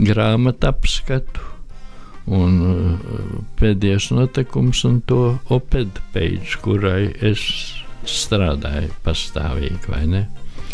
grāmatu 0.00 0.68
apskatu 0.70 1.48
un 2.32 2.60
uh, 2.62 3.08
pēdējais 3.58 4.12
notikums 4.14 4.84
un 4.86 5.00
to 5.10 5.22
opēdu 5.52 6.04
page, 6.14 6.60
kurai 6.62 7.10
es 7.18 7.42
strādāju 8.06 8.92
pastāvīgi, 9.02 9.82
vai 9.90 10.04
ne? 10.06 10.22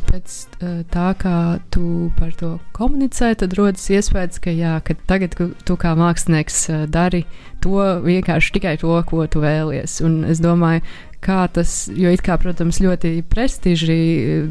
Pēc 0.08 0.34
uh, 0.64 0.78
tā, 0.88 1.10
kā 1.20 1.36
tu 1.74 2.08
par 2.16 2.32
to 2.40 2.54
komunicē, 2.76 3.34
tad 3.36 3.52
rodas 3.58 3.84
iespējas, 3.92 4.40
ka, 4.40 4.54
jā, 4.54 4.78
ka 4.84 4.96
tagad 5.10 5.36
tu 5.36 5.76
kā 5.80 5.92
mākslinieks 5.98 6.62
uh, 6.72 6.86
dari 6.88 7.26
to 7.60 7.76
vienkārši 8.06 8.54
tikai 8.56 8.76
to, 8.80 8.94
ko 9.08 9.26
tu 9.28 9.42
vēlies. 9.44 9.98
Un 10.06 10.22
es 10.24 10.40
domāju, 10.40 10.80
kā 11.24 11.40
tas, 11.52 11.88
jo 11.90 12.10
it 12.14 12.22
kā, 12.24 12.36
protams, 12.40 12.80
ļoti 12.82 13.12
prestiži 13.28 13.98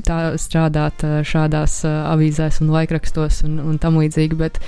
tā 0.07 0.19
strādāt 0.39 1.03
šādās 1.27 1.79
avīzēs 1.87 2.59
un 2.63 2.73
laikrakstos 2.73 3.43
un, 3.47 3.59
un 3.63 3.79
tam 3.81 3.99
līdzīgi, 4.01 4.37
bet 4.39 4.59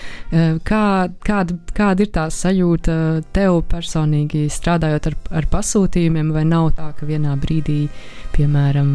kā, 0.67 0.85
kāda, 1.25 1.57
kāda 1.75 2.05
ir 2.05 2.13
tā 2.15 2.27
sajūta 2.33 2.95
tev 3.35 3.61
personīgi 3.71 4.47
strādājot 4.53 5.11
ar, 5.11 5.19
ar 5.41 5.49
pasūtījumiem, 5.51 6.31
vai 6.35 6.45
nav 6.47 6.71
tā, 6.77 6.91
ka 6.97 7.09
vienā 7.09 7.35
brīdī, 7.39 7.81
piemēram, 8.35 8.91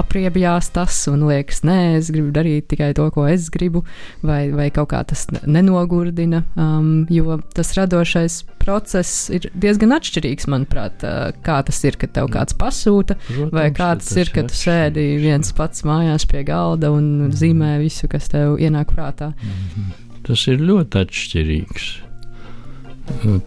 apriebjās 0.00 0.72
tas 0.74 1.00
un 1.10 1.26
liekas, 1.28 1.62
nē, 1.66 1.78
es 2.00 2.10
gribu 2.14 2.32
darīt 2.34 2.68
tikai 2.72 2.90
to, 2.98 3.06
ko 3.14 3.28
es 3.30 3.48
gribu, 3.54 3.84
vai, 4.26 4.48
vai 4.54 4.70
kaut 4.74 4.90
kā 4.92 5.04
tas 5.06 5.26
nenogurdina, 5.46 6.42
um, 6.58 7.04
jo 7.12 7.38
tas 7.54 7.74
radošais 7.78 8.42
process 8.58 9.28
ir 9.32 9.48
diezgan 9.56 9.94
atšķirīgs, 9.96 10.48
manuprāt, 10.50 11.04
kā 11.46 11.60
tas 11.64 11.78
ir, 11.86 11.96
kad 12.00 12.12
tev 12.16 12.28
kāds 12.32 12.47
kāds 12.48 12.56
pasūta, 12.58 13.16
Protams, 13.26 13.52
vai 13.52 13.70
kāds 13.72 14.10
ir, 14.16 14.30
kad 14.32 14.48
tu 14.48 14.56
sēdi 14.56 15.18
viens 15.20 15.52
pats 15.52 15.84
mājās 15.84 16.26
pie 16.26 16.44
galda 16.44 16.90
un 16.90 17.28
mm. 17.28 17.32
zīmē 17.36 17.78
visu, 17.80 18.08
kas 18.08 18.28
tev 18.28 18.58
ienāk 18.58 18.92
prātā. 18.94 19.34
Mm. 19.36 19.92
Tas 20.26 20.46
ir 20.48 20.60
ļoti 20.60 21.02
atšķirīgs. 21.02 21.88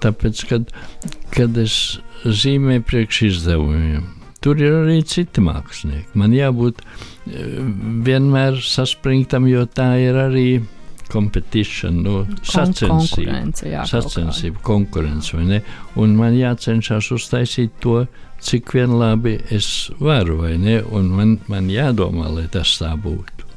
Tāpēc, 0.02 0.44
kad, 0.50 0.72
kad 1.32 1.58
es 1.62 2.00
zīmēju 2.26 2.84
priekš 2.88 3.22
izdevumiem, 3.28 4.06
tur 4.42 4.58
ir 4.58 4.74
arī 4.84 5.02
citi 5.06 5.42
mākslinieki. 5.42 6.18
Man 6.18 6.34
jābūt 6.34 6.82
vienmēr 7.26 8.58
saspringtam, 8.66 9.46
jo 9.50 9.68
tā 9.70 9.94
ir 10.02 10.18
arī 10.18 10.48
competition, 11.12 12.00
nu, 12.06 12.24
sacensība, 12.48 13.42
jā, 13.68 13.84
sacensība 13.86 14.62
konkurence. 14.66 15.36
Un 16.00 16.16
man 16.18 16.38
jācenšas 16.38 17.12
uztaisīt 17.14 17.76
to 17.84 18.06
cik 18.42 18.74
vien 18.76 18.98
labi 19.00 19.38
es 19.54 19.92
varu, 20.00 20.42
vai 20.42 20.58
ne? 20.58 20.82
Un 20.92 21.12
man, 21.14 21.38
man 21.52 21.70
jādomā, 21.72 22.30
lai 22.34 22.48
tas 22.52 22.74
tā 22.82 22.94
būtu. 23.00 23.48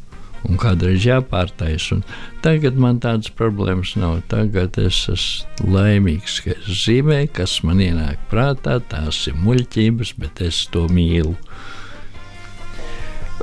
Un 0.44 0.58
kādreiz 0.60 1.04
jāpārtais. 1.06 1.86
Un 1.94 2.02
tagad 2.44 2.76
man 2.80 2.98
tādas 3.00 3.32
problēmas 3.32 3.94
nav. 3.96 4.18
Tagad 4.28 4.76
es 4.82 4.98
esmu 5.08 5.72
laimīgs, 5.72 6.40
ka 6.44 6.52
es 6.52 6.82
zīmēju, 6.84 7.30
kas 7.40 7.62
man 7.64 7.80
ienāk 7.80 8.20
prātā. 8.32 8.76
Tās 8.90 9.22
ir 9.30 9.38
muļķības, 9.40 10.12
bet 10.20 10.44
es 10.44 10.66
to 10.72 10.84
mīlu. 10.92 11.32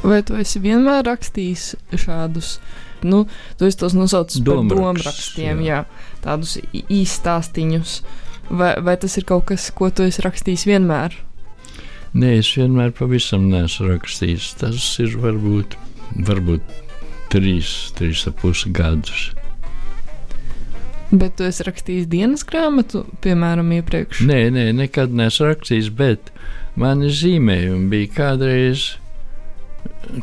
Vai 0.05 0.21
tu 0.25 0.37
esi 0.39 0.61
vienmēr 0.61 1.03
rakstījis 1.09 1.73
šādus? 2.05 2.55
Nu, 3.01 3.25
tu 3.57 3.65
esi 3.65 3.79
tos 3.81 3.97
nosaucis 3.97 4.43
par 4.45 4.61
domārakstiem, 4.69 5.63
jā. 5.65 5.81
jā, 5.81 6.19
tādus 6.21 6.59
īstāstiņus. 6.69 7.97
Vai, 8.51 8.75
vai 8.83 8.95
tas 9.01 9.17
ir 9.17 9.25
kaut 9.25 9.47
kas, 9.49 9.71
ko 9.73 9.89
tu 9.89 10.05
esi 10.05 10.21
rakstījis 10.21 10.67
vienmēr? 10.69 11.17
Nē, 12.11 12.31
es 12.41 12.49
vienmēr 12.57 12.91
pavisam 12.91 13.45
neesmu 13.47 13.93
rakstījis. 13.93 14.49
Tas 14.59 14.87
ir 14.99 15.13
varbūt, 15.21 15.77
varbūt 16.27 16.73
trīs, 17.31 17.69
trīs 17.95 18.25
ap 18.27 18.41
pusi 18.41 18.71
gadus. 18.75 19.29
Bet 21.11 21.37
tu 21.39 21.43
esi 21.47 21.63
rakstījis 21.67 22.09
dienas 22.11 22.43
grāmatu, 22.47 23.05
piemēram, 23.23 23.71
iepriekš? 23.77 24.25
Nē, 24.27 24.41
nē, 24.55 24.65
nekad 24.75 25.15
neesmu 25.15 25.49
rakstījis, 25.49 25.87
bet 25.95 26.31
mani 26.79 27.11
zīmējumi 27.15 27.87
bija 27.91 28.11
kādreiz, 28.15 28.85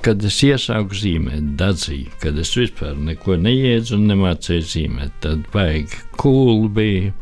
kad 0.05 0.25
es 0.25 0.39
iesāku 0.45 0.97
zīmēt, 0.97 1.55
dadzīju, 1.61 2.13
kad 2.21 2.37
es 2.41 2.53
vispār 2.57 2.97
neko 3.01 3.37
neiedzu 3.41 3.97
un 3.97 4.09
nemācīju 4.13 4.69
zīmēt. 4.75 5.17
Tad 5.25 5.49
baigi 5.53 6.05
cool 6.21 6.69
bija, 6.73 7.13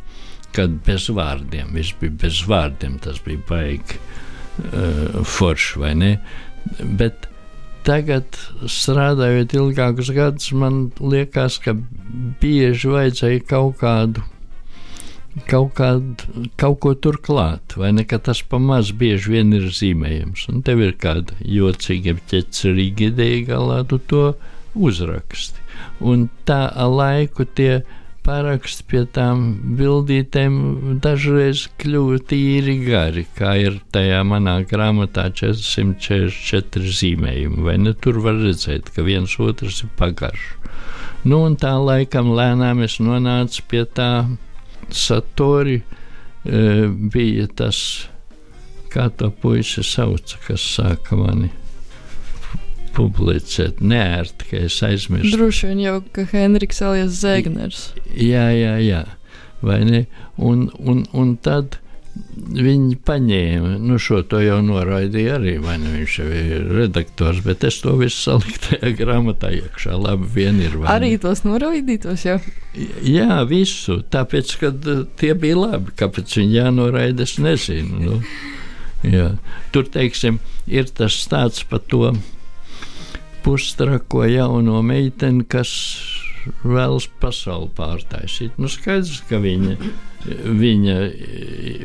kad 0.59 0.79
bez 0.87 1.07
vārdiem, 1.15 1.75
viss 1.75 1.95
bija 2.03 2.19
bez 2.27 2.43
vārdiem, 2.51 2.99
tas 3.03 3.23
bija 3.23 3.43
baigi 3.51 4.03
uh, 4.61 5.25
forši, 5.27 5.81
vai 5.83 5.95
ne? 5.99 6.13
Bet 6.81 7.29
tagad, 7.87 8.39
strādājot 8.71 9.55
ilgākus 9.57 10.11
gadus, 10.15 10.49
man 10.57 10.89
liekas, 11.01 11.61
ka 11.63 11.77
bieži 12.43 12.91
vajadzēja 12.95 13.45
kaut 13.49 13.79
kādu. 13.83 14.25
Kaut, 15.51 15.75
kādu, 15.77 16.47
kaut 16.57 16.79
ko 16.81 16.95
turklāt, 16.97 17.75
vai 17.77 17.91
ne? 17.93 18.07
Tas 18.09 18.41
pamazs 18.41 18.95
bieži 18.97 19.35
vien 19.35 19.53
ir 19.53 19.67
zīmējums. 19.69 20.47
Un 20.49 20.63
tev 20.65 20.81
ir 20.81 20.95
kāda 20.97 21.37
jocīga, 21.45 22.17
ķecerīga 22.31 23.11
ideja, 23.11 23.43
galā 23.51 23.83
tu 23.85 24.01
to 24.01 24.31
uzraksti. 24.73 25.61
Un 26.01 26.31
tā 26.49 26.71
laiku 26.73 27.45
tie 27.45 27.83
paraksti 28.27 28.85
pie 28.91 29.03
tām 29.15 29.43
bildītēm 29.79 30.57
dažreiz 31.03 31.67
kļuva 31.81 32.19
tīri 32.31 32.77
gari, 32.83 33.23
kā 33.39 33.55
ir 33.63 33.79
tajā 33.95 34.23
manā 34.27 34.57
grāmatā 34.67 35.29
444 35.39 36.95
zīmējumi. 37.01 37.63
Vai 37.69 37.77
ne 37.83 37.95
tur 37.95 38.19
var 38.25 38.39
redzēt, 38.43 38.91
ka 38.95 39.07
viens 39.07 39.37
otrs 39.43 39.85
ir 39.87 39.93
pagarš. 40.01 40.49
Nu, 41.27 41.45
un 41.47 41.55
tā 41.59 41.75
laikam 41.79 42.33
lēnām 42.35 42.83
es 42.87 42.99
nonācu 43.03 43.63
pie 43.71 43.85
tā 43.99 44.11
satori, 44.91 45.81
e, 45.81 46.65
bija 47.15 47.47
tas, 47.63 47.79
kā 48.91 49.09
to 49.11 49.31
puisi 49.43 49.87
sauca, 49.87 50.43
kas 50.47 50.67
sāka 50.77 51.19
mani 51.19 51.53
publicēt. 52.97 53.81
Neērti, 53.85 54.51
ka 54.51 54.61
es 54.67 54.79
aizmirsu. 54.87 55.35
Droši 55.37 55.73
vien 55.73 55.83
jau, 55.85 55.97
ka 56.17 56.27
Henriks 56.33 56.83
Elijas 56.85 57.21
Zēgners. 57.23 57.89
Jā, 58.13 58.49
jā, 58.57 58.77
jā. 58.83 59.03
Vai 59.65 59.83
ne? 59.89 60.07
Un, 60.37 60.69
un, 60.79 61.05
un 61.17 61.35
tad 61.43 61.79
viņi 62.57 62.97
paņēma, 63.05 63.75
nu, 63.83 63.99
šo 64.01 64.23
to 64.29 64.39
jau 64.41 64.59
noraidīja 64.65 65.37
arī, 65.37 65.57
vai 65.61 65.77
ne? 65.81 65.93
Viņš 65.99 66.15
jau 66.21 66.27
ir 66.33 66.69
redaktors, 66.73 67.43
bet 67.45 67.65
es 67.69 67.81
to 67.83 67.93
visu 68.01 68.17
saliku 68.31 68.61
tajā 68.69 68.93
grāmatā 68.97 69.51
iekšā. 69.57 69.97
Labi, 70.01 70.29
vien 70.37 70.61
ir. 70.65 70.79
Arī 70.89 71.17
tos 71.21 71.45
noraidītos 71.45 72.25
jau? 72.29 72.39
Jā, 73.05 73.43
visu. 73.49 74.01
Tāpēc, 74.13 74.55
ka 74.63 74.73
tie 75.21 75.35
bija 75.37 75.59
labi. 75.61 75.97
Kāpēc 75.99 76.39
viņi 76.41 76.61
jānoraida, 76.61 77.27
es 77.27 77.37
nezinu. 77.43 78.01
Nu. 78.01 78.21
Jā. 79.07 79.29
Tur, 79.75 79.89
teiksim, 79.93 80.41
ir 80.67 80.89
tas 80.97 81.17
stāsts 81.27 81.67
par 81.69 81.85
to 81.91 82.15
pustrako 83.47 84.25
jauno 84.27 84.81
meiteni, 84.83 85.45
kas 85.47 85.71
vēlas 86.67 87.07
pasauli 87.23 87.71
pārtaisīt. 87.77 88.57
Nu, 88.59 88.71
skaidrs, 88.71 89.21
ka 89.29 89.39
viņa, 89.43 89.77
viņa, 90.63 90.97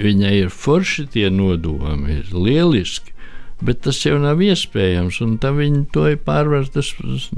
viņa 0.01 0.31
ir 0.39 0.49
forši 0.53 1.05
tie 1.13 1.27
nodomi, 1.33 2.17
ir 2.21 2.31
lieliski, 2.33 3.13
bet 3.61 3.83
tas 3.85 4.01
jau 4.05 4.17
nav 4.21 4.41
iespējams. 4.41 5.21
Un 5.25 5.37
tā 5.41 5.53
viņa 5.57 5.83
to 5.93 6.07
ir 6.09 6.17
pārvērtusi 6.25 7.37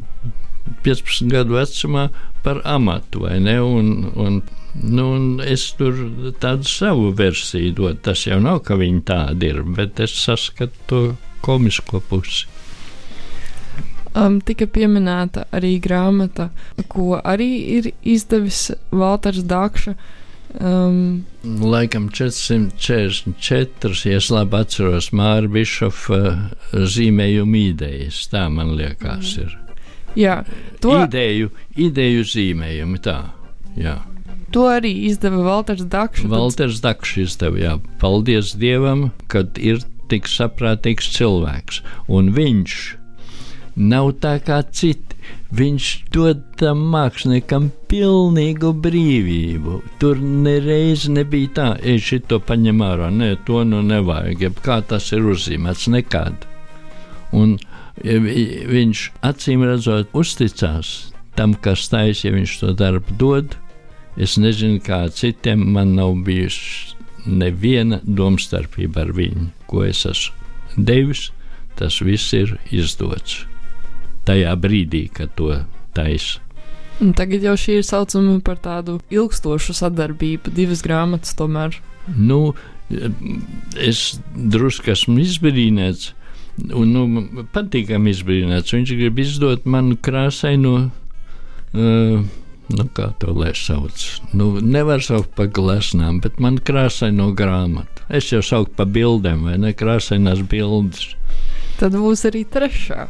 15 0.88 1.27
gadu 1.32 1.60
vecumā 1.60 2.08
par 2.44 2.62
amatu, 2.63 3.25
vai 3.25 3.42
ne? 3.44 3.58
Un, 3.60 3.92
un, 4.15 4.39
nu, 4.80 5.10
es 5.44 5.68
tur 5.80 6.00
tādu 6.44 6.68
savu 6.68 7.12
versiju 7.20 7.75
dodu. 7.75 8.00
Tas 8.08 8.24
jau 8.27 8.39
nav, 8.44 8.63
ka 8.68 8.80
viņi 8.80 9.03
tādi 9.08 9.51
ir, 9.51 9.63
bet 9.75 10.00
es 10.03 10.15
saskatu 10.24 10.88
to 10.88 11.06
komisko 11.44 12.00
pusi. 12.08 12.53
Um, 14.13 14.38
tika 14.46 14.67
pieminēta 14.70 15.48
arī 15.50 15.79
grāmata, 15.82 16.51
ko 16.91 17.17
arī 17.17 17.50
ir 17.79 17.88
izdevis 18.05 18.67
Walters 18.93 19.41
Dakša. 19.50 19.96
Um, 20.62 21.25
Laikam 21.41 22.12
444, 22.13 24.06
ja 24.06 24.19
es 24.21 24.30
labi 24.30 24.60
atceros, 24.62 25.10
Māra 25.17 25.49
Bišofa 25.49 26.19
zīmējuma 26.78 27.58
idejas. 27.73 28.21
Tā 28.30 28.45
man 28.54 28.76
liekas, 28.78 29.34
ir. 29.41 29.58
Jā, 30.13 30.43
to 30.78 30.93
ideju, 31.08 31.49
ideju 31.73 32.21
zīmējumi. 32.36 33.02
Tā, 33.02 33.17
jā. 33.73 33.97
To 34.54 34.69
arī 34.69 34.93
izdeva 35.10 35.41
Walters 35.41 35.88
Dakšs. 35.89 36.30
Walters 36.30 36.84
Dakšs 36.86 37.17
izdeva, 37.26 37.58
jā. 37.58 37.78
Paldies 37.97 38.54
Dievam, 38.62 39.10
kad 39.26 39.58
ir 39.58 39.82
tik 40.13 40.30
saprātīgs 40.30 41.10
cilvēks. 41.15 41.82
Un 42.13 42.30
viņš 42.38 42.82
nav 43.76 44.14
tā 44.22 44.38
kā 44.44 44.62
citi. 44.72 45.18
Viņš 45.54 45.88
dod 46.14 46.42
tam 46.60 46.82
māksliniekam 46.92 47.70
pilnīgu 47.90 48.74
brīvību. 48.84 49.78
Tur 50.02 50.20
nereiz 50.20 51.06
nebija 51.12 51.52
tā, 51.58 51.68
ej, 51.80 52.02
šito 52.02 52.42
paņem 52.44 52.82
ārā, 52.84 53.12
nē, 53.14 53.36
to 53.48 53.62
nu 53.68 53.84
nevajag, 53.86 54.42
jeb 54.48 54.58
kā 54.66 54.82
tas 54.88 55.12
ir 55.14 55.30
uzzīmēts, 55.30 55.88
nekad. 55.94 56.48
Un 57.34 57.56
viņš 58.02 59.04
acīm 59.30 59.64
redzot, 59.70 60.10
uzticās 60.18 61.14
tam, 61.38 61.54
kas 61.54 61.88
taisa, 61.94 62.28
ja 62.28 62.34
viņš 62.36 62.58
to 62.62 62.74
darbu 62.78 63.18
dod. 63.22 63.56
Es 64.18 64.36
nezinu, 64.38 64.82
kā 64.84 65.06
citiem 65.10 65.64
man 65.74 65.96
nav 65.98 66.18
bijusi 66.26 66.98
neviena 67.26 68.02
domstarpība 68.04 69.08
ar 69.08 69.16
viņu, 69.16 69.48
ko 69.70 69.88
es 69.88 70.04
esmu 70.10 70.86
devis. 70.90 71.32
Tas 71.78 71.98
viss 72.06 72.36
ir 72.38 72.54
izdots 72.70 73.42
tajā 74.28 74.56
brīdī, 74.60 75.08
kad 75.14 75.34
to 75.38 75.52
taisa. 75.96 76.42
Tagad 77.18 77.44
jau 77.44 77.56
šī 77.58 77.80
ir 77.80 77.88
saucama 77.88 78.38
par 78.46 78.60
tādu 78.64 79.00
ilgstošu 79.12 79.74
sadarbību, 79.76 80.54
divas 80.56 80.84
grāmatas 80.86 81.34
tomēr. 81.36 81.80
Nu, 82.16 82.54
es 83.80 84.04
drusku 84.36 84.94
esmu 84.94 85.18
izbrīnīts, 85.24 86.14
un 86.70 86.94
nu, 86.94 87.26
patīkami 87.56 88.14
izbrīnīts. 88.14 88.76
Viņš 88.78 88.96
grib 89.00 89.20
izdot 89.26 89.68
manu 89.70 89.98
krāsaino. 89.98 90.78
Uh, 91.74 92.24
Nu, 92.72 92.86
kā 92.96 93.10
to 93.20 93.34
lai 93.36 93.52
sauc? 93.60 94.04
Nu, 94.32 94.48
nevar 94.64 95.04
saukt 95.04 95.34
par 95.38 95.50
gleznām, 95.54 96.22
bet 96.24 96.40
man 96.42 96.56
krāsaino 96.64 97.28
grāmatu. 97.36 98.06
Es 98.08 98.30
jau 98.32 98.40
saucu 98.46 98.72
par 98.78 98.88
bildēm, 98.94 99.44
vai 99.50 99.58
ne? 99.60 99.74
Krāsainās 99.78 100.42
bildes. 100.50 101.12
Tad 101.82 101.98
būs 102.00 102.24
arī 102.30 102.46
trešā. 102.48 103.10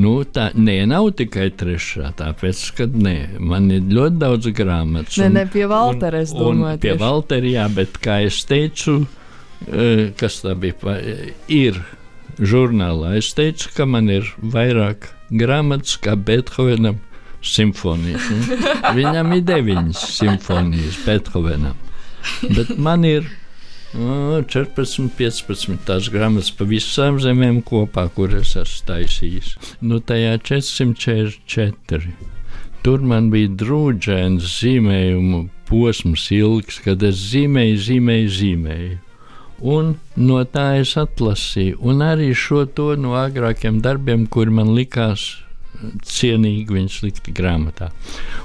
Nu, 0.00 0.12
tā 0.24 0.48
nē, 0.56 0.78
nav 0.88 1.10
tikai 1.18 1.50
trešā. 1.60 2.12
Tāpēc, 2.16 2.60
ka 2.78 2.86
nē, 2.88 3.16
man 3.42 3.68
ir 3.74 3.86
ļoti 3.90 4.20
daudz 4.22 4.50
grāmatu. 4.56 5.20
Nē, 5.22 5.30
ne 5.34 5.46
pie 5.50 5.66
Valtera 5.70 6.22
es 6.24 6.32
domāju. 6.36 6.80
Pie 6.84 6.94
Valtera, 7.00 7.50
jā, 7.50 7.66
bet 7.74 7.98
kā 8.02 8.20
es 8.26 8.40
teicu, 8.48 9.02
kas 10.20 10.40
tā 10.44 10.54
bija, 10.58 10.96
ir 11.52 11.82
žurnālā. 12.40 13.16
Es 13.20 13.34
teicu, 13.36 13.70
ka 13.76 13.86
man 13.88 14.08
ir 14.12 14.30
vairāk 14.40 15.10
grāmatas 15.30 15.98
kā 16.00 16.16
Beethovenam 16.16 17.00
simfonijas. 17.44 18.30
Viņam 18.98 19.36
ir 19.36 19.44
deviņas 19.48 20.06
simfonijas 20.16 21.00
Beethovenam. 21.06 21.76
Bet 22.42 22.74
man 22.78 23.04
ir 23.08 23.28
14, 23.90 25.10
15 25.18 25.80
tās 25.86 26.08
grāmatas 26.14 26.52
pa 26.54 26.66
visām 26.68 27.18
zemēm 27.18 27.58
kopā, 27.66 28.06
kuras 28.14 28.54
esmu 28.60 28.86
taisījis. 28.86 29.48
Nu, 29.82 29.98
tajā 29.98 30.36
444. 30.46 32.12
Tur 32.86 33.02
man 33.02 33.28
bija 33.34 33.50
drūģēns 33.60 34.46
zīmējumu 34.60 35.42
posms 35.68 36.28
ilgs, 36.32 36.78
kad 36.86 37.02
es 37.02 37.18
zīmēju, 37.32 37.82
zīmēju, 37.88 38.30
zīmēju. 38.38 38.98
Un 39.60 39.92
no 40.16 40.38
tā 40.48 40.78
es 40.80 40.94
atlasīju, 40.96 41.82
un 41.84 42.00
arī 42.06 42.30
šo 42.32 42.64
to 42.64 42.94
no 42.96 43.18
agrākiem 43.20 43.82
darbiem, 43.84 44.24
kuri 44.30 44.54
man 44.56 44.70
likās 44.78 45.26
cienīgi 46.06 46.76
viņus 46.76 47.00
likt 47.06 47.32
grāmatā. 47.36 47.90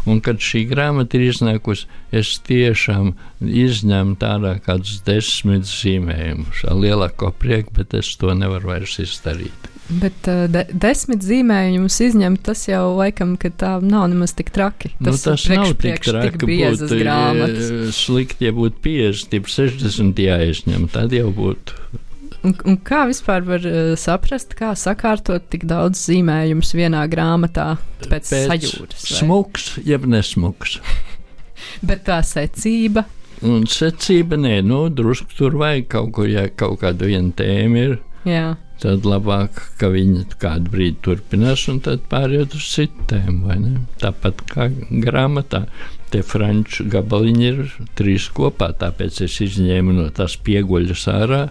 Un, 0.08 0.22
kad 0.26 0.42
šī 0.44 0.66
grāmata 0.70 1.20
ir 1.20 1.30
iznākusi, 1.30 1.88
es 2.16 2.36
tiešām 2.48 3.14
izņēmu 3.46 4.18
tādā 4.22 4.56
kādus 4.66 5.02
desmit 5.08 5.68
zīmējumus 5.70 6.66
ar 6.70 6.82
lielāko 6.82 7.32
prieku, 7.40 7.76
bet 7.80 7.96
es 7.98 8.14
to 8.20 8.34
nevaru 8.38 8.74
vairs 8.74 9.00
izdarīt. 9.04 9.72
Bet 9.86 10.26
uh, 10.32 10.48
de 10.50 10.64
desmit 10.82 11.22
zīmējumus 11.22 12.00
izņemt, 12.08 12.42
tas 12.48 12.64
jau 12.66 12.96
laikam, 12.98 13.36
ka 13.38 13.52
tā 13.54 13.76
nav 13.86 14.08
nemaz 14.10 14.34
tik 14.34 14.50
traki. 14.56 14.96
Tas, 14.98 15.12
nu, 15.12 15.20
tas 15.28 15.44
priekš, 15.46 15.60
nav 15.60 15.76
tik 15.84 16.08
traki, 16.08 16.40
ka 16.42 16.50
būtu 16.50 17.02
grāmatas. 17.04 18.00
slikti, 18.00 18.48
ja 18.48 18.56
būtu 18.56 18.82
50, 18.82 19.52
60 19.54 20.24
jāizņem, 20.26 20.90
tad 20.96 21.14
jau 21.14 21.30
būtu 21.36 22.02
Un, 22.46 22.54
un 22.70 22.78
kā 22.86 23.06
vispār 23.10 23.46
var 23.48 23.64
uh, 23.66 23.94
saprast, 23.98 24.54
kā 24.58 24.74
sakārtot 24.78 25.48
tik 25.50 25.66
daudz 25.70 26.04
zīmējumus 26.06 26.76
vienā 26.78 27.02
grāmatā 27.10 27.72
pēc, 28.04 28.12
pēc 28.12 28.32
sajūtas? 28.52 29.06
Vai? 29.08 29.20
Smuks, 29.20 29.70
jeb 29.88 30.06
nesmuks. 30.10 30.78
Bet 31.88 32.06
tā 32.10 32.20
secība. 32.26 33.08
Un 33.46 33.66
secība, 33.70 34.38
nē, 34.40 34.60
nu, 34.66 34.86
drusku 34.94 35.34
tur 35.38 35.58
vajag 35.60 35.90
kaut 35.92 36.14
ko, 36.16 36.28
ja 36.30 36.46
kaut 36.48 36.80
kāda 36.84 37.10
viena 37.10 37.34
tēma 37.36 37.82
ir. 37.82 37.98
Jā. 38.30 38.46
Tad 38.82 39.06
labāk, 39.08 39.60
ka 39.80 39.90
viņi 39.94 40.26
kādu 40.42 40.72
brīdi 40.74 41.00
turpinās, 41.06 41.64
un 41.72 41.80
tad 41.84 42.04
pāriet 42.12 42.54
uz 42.58 42.66
citu 42.74 43.08
tēmu. 43.10 43.56
Tāpat 44.02 44.44
kā 44.52 44.68
grāmatā, 45.04 45.66
tie 46.14 46.22
franču 46.26 46.86
gabaliņi 46.92 47.48
ir 47.48 47.62
trīs 47.98 48.28
kopā, 48.36 48.74
tāpēc 48.82 49.24
es 49.26 49.40
izņēmu 49.48 49.96
no 49.96 50.10
tās 50.16 50.38
pieguļas 50.46 51.08
ārā 51.14 51.48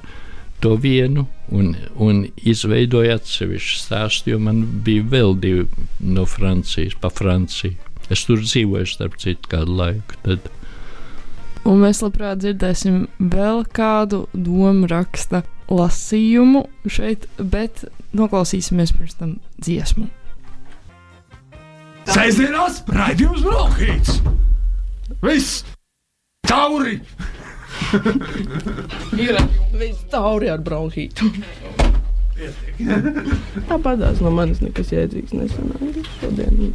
to 0.60 0.74
vienu 0.80 1.26
un, 1.52 1.74
un 2.00 2.24
izveidoju 2.36 3.14
atsevišķu 3.14 3.80
stāstu, 3.80 4.34
jo 4.34 4.40
man 4.42 4.62
bija 4.84 5.04
vēl 5.14 5.34
divi 5.40 5.66
no 6.00 6.26
Francijas, 6.28 6.96
pa 7.00 7.10
Franciju. 7.12 7.76
Es 8.12 8.26
tur 8.28 8.42
dzīvoju, 8.42 8.88
starp 8.88 9.16
citu, 9.20 9.48
kādu 9.48 9.78
laiku. 9.78 10.18
Tad. 10.24 10.50
Un 11.64 11.80
mēs 11.80 12.02
labprāt 12.04 12.42
dzirdēsim 12.42 13.06
vēl 13.32 13.64
kādu 13.72 14.26
domu 14.36 14.88
raksta 14.90 15.40
lasījumu 15.72 16.66
šeit, 16.92 17.24
bet 17.38 17.86
noklausīsimies 18.12 18.92
pirms 18.96 19.16
tam 19.20 19.38
dziesmu. 19.64 20.10
Sēžamās 22.04 22.82
raidījums 22.92 23.46
Brokhīts! 23.46 24.18
Viss! 25.24 25.64
Tauri! 26.44 26.98
Ir 29.24 29.38
viss 29.78 30.04
tauri 30.12 30.50
ar 30.52 30.62
bronhītu. 30.64 31.30
Tāpat 33.68 34.02
no 34.24 34.32
manis 34.34 34.60
nekas 34.64 34.90
jēdzīgs 34.94 35.36
nesanāca 35.38 36.02
šodien. 36.18 36.74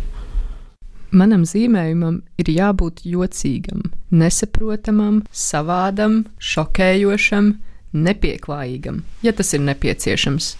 Manam 1.10 1.42
zīmējumam 1.50 2.20
ir 2.38 2.52
jābūt 2.54 3.02
jocīgam, 3.10 3.88
nesaprotamam, 4.14 5.24
savādam, 5.34 6.22
šokējošam, 6.38 7.56
nepieklājīgam, 7.98 9.02
ja 9.26 9.34
tas 9.34 9.50
ir 9.58 9.64
nepieciešams, 9.66 10.52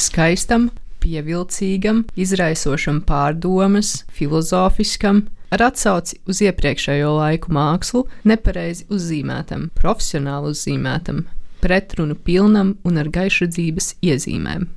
skaistam, 0.00 0.70
pievilcīgam, 1.04 2.06
izraisošam 2.16 3.02
pārdomas, 3.04 4.06
filozofiskam, 4.16 5.26
ar 5.50 5.66
atsauci 5.68 6.20
uz 6.30 6.40
iepriekšējo 6.46 7.12
laiku 7.18 7.52
mākslu, 7.54 8.04
nepareizi 8.28 8.86
uzzīmētam, 8.92 9.68
profesionāli 9.78 10.54
uzzīmētam, 10.54 11.24
pretrunu 11.60 12.16
pilnam 12.16 12.76
un 12.86 13.00
ar 13.00 13.10
gaišredzības 13.12 13.96
iezīmēm. 14.06 14.68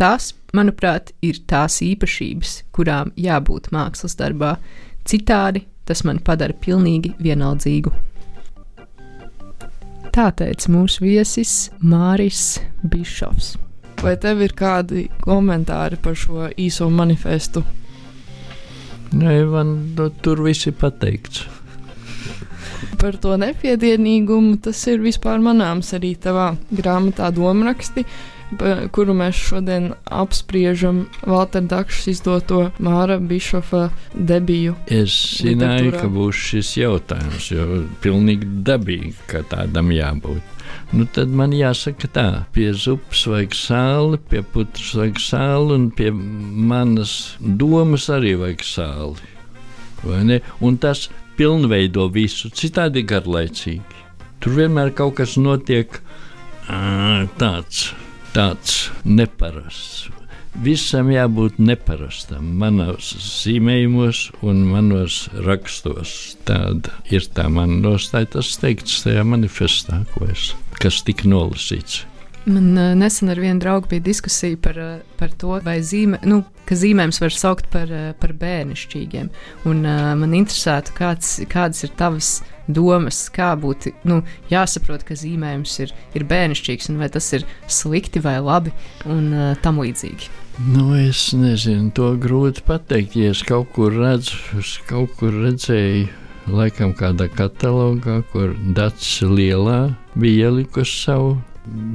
Tas, 0.00 0.30
manuprāt, 0.56 1.12
ir 1.20 1.42
tās 1.50 1.82
īpašības, 1.84 2.54
kurām 2.72 3.10
jābūt 3.20 3.68
mākslas 3.74 4.16
darbā. 4.16 4.54
Citādi 5.04 5.66
tas 5.84 6.04
man 6.08 6.22
padara 6.24 6.56
pilnīgi 6.56 7.12
vienaldzīgu. 7.20 7.92
Tā 10.10 10.30
teica 10.34 10.72
mūsu 10.72 11.04
viesis 11.04 11.52
Māris 11.82 12.58
Bišovs. 12.82 13.52
Vai 14.00 14.16
tev 14.16 14.40
ir 14.42 14.54
kādi 14.56 15.04
komentāri 15.20 15.98
par 16.00 16.16
šo 16.16 16.48
īso 16.56 16.88
manifestu? 16.90 17.62
Nē, 19.10 19.40
man 19.50 19.72
no, 19.98 20.08
tur 20.22 20.42
viss 20.44 20.68
ir 20.70 20.76
pateikts. 20.78 21.46
Par 23.00 23.16
to 23.20 23.34
nepiedienīgumu 23.40 24.60
tas 24.64 24.80
ir 24.92 25.00
vispār 25.02 25.40
manāms 25.42 25.90
arī 25.96 26.12
tavā 26.20 26.52
grāmatā 26.70 27.30
domraksti 27.34 28.04
kuru 28.92 29.14
mēs 29.14 29.38
šodien 29.38 29.92
apspriežam 30.10 31.04
Valter 31.22 31.62
Dakšs 31.70 32.08
izdoto 32.10 32.70
Māra 32.82 33.18
Bišofa 33.22 33.88
debiju. 34.14 34.74
Es 34.90 35.14
zināju, 35.40 35.92
ka 35.94 36.08
būs 36.10 36.40
šis 36.50 36.72
jautājums, 36.80 37.50
jo 37.52 37.84
pilnīgi 38.02 38.48
dabīgi, 38.66 39.14
ka 39.30 39.44
tādam 39.50 39.92
jābūt. 39.94 40.56
Nu, 40.94 41.06
tad 41.06 41.30
man 41.34 41.54
jāsaka 41.54 42.10
tā, 42.10 42.26
pie 42.54 42.68
zupas 42.74 43.24
vajag 43.30 43.54
sāli, 43.58 44.20
pie 44.30 44.42
putras 44.42 44.92
vajag 44.98 45.22
sāli, 45.22 45.74
un 45.78 45.88
pie 45.94 46.10
manas 46.10 47.36
domas 47.40 48.08
arī 48.10 48.36
vajag 48.38 48.66
sāli. 48.66 49.30
Un 50.60 50.78
tas 50.82 51.08
pilnveido 51.38 52.06
visu, 52.10 52.50
citādi 52.54 53.02
garlaicīgi. 53.06 53.98
Tur 54.40 54.56
vienmēr 54.56 54.94
kaut 54.96 55.18
kas 55.18 55.36
notiek 55.38 55.98
tāds 57.40 57.90
tāds 58.34 58.88
neparasts. 59.04 60.08
Visam 60.60 61.12
jābūt 61.12 61.60
neparastam. 61.62 62.48
Manos 62.58 63.12
zīmējumos 63.22 64.24
un 64.42 64.64
manos 64.66 65.22
rakstos 65.46 66.36
tāda 66.48 66.96
ir 67.14 67.28
tā 67.36 67.46
mana 67.52 67.78
nostāja. 67.84 68.32
Tas 68.34 68.56
teikts 68.58 69.04
tajā 69.04 69.22
manifestā, 69.26 70.02
es, 70.26 70.50
kas 70.82 71.04
tika 71.06 71.30
nolasīts. 71.30 72.04
Man 72.50 72.72
nesen 72.98 73.30
ar 73.30 73.38
vienu 73.38 73.60
draugu 73.60 73.90
bija 73.90 74.02
diskusija 74.08 74.56
par, 74.64 74.78
par 75.20 75.32
to, 75.38 75.58
vai 75.62 75.78
zīme, 75.84 76.18
nu, 76.26 76.40
zīmējums 76.66 77.20
var 77.20 77.34
saukt 77.36 77.68
par, 77.70 77.90
par 78.18 78.32
bērnišķīgiem. 78.40 79.28
Un, 79.68 79.84
man 80.22 80.36
interesētu, 80.38 80.94
kāds, 80.96 81.36
kādas 81.52 81.84
ir 81.84 81.92
tavas 82.00 82.38
domas, 82.76 83.22
kā 83.34 83.52
būtu 83.60 83.94
nu, 84.08 84.20
jāsaprot, 84.52 85.04
ka 85.06 85.16
zīmējums 85.18 85.78
ir, 85.84 85.94
ir 86.16 86.26
bērnišķīgs 86.30 86.90
un 86.92 87.00
vai 87.02 87.10
tas 87.12 87.30
ir 87.36 87.46
slikti 87.70 88.22
vai 88.24 88.38
labi 88.44 88.74
un 89.06 89.32
uh, 89.32 89.50
tam 89.62 89.82
līdzīgi. 89.82 90.30
Nu, 90.60 90.90
es 90.98 91.30
nezinu, 91.32 91.88
to 91.96 92.12
grūti 92.20 92.64
pateikt. 92.66 93.16
Ja 93.16 93.30
es 93.32 93.40
kaut 93.46 93.70
kur 93.76 93.94
redzu, 93.96 94.60
kaut 94.90 95.14
kur 95.16 95.32
redzēju, 95.46 96.10
laikam 96.52 96.92
kādā 96.98 97.30
katalogā, 97.32 98.20
kur 98.32 98.52
Dārts 98.76 99.20
Lielā 99.24 99.94
bija 100.18 100.50
ielikusi 100.50 100.98
savu 101.06 101.38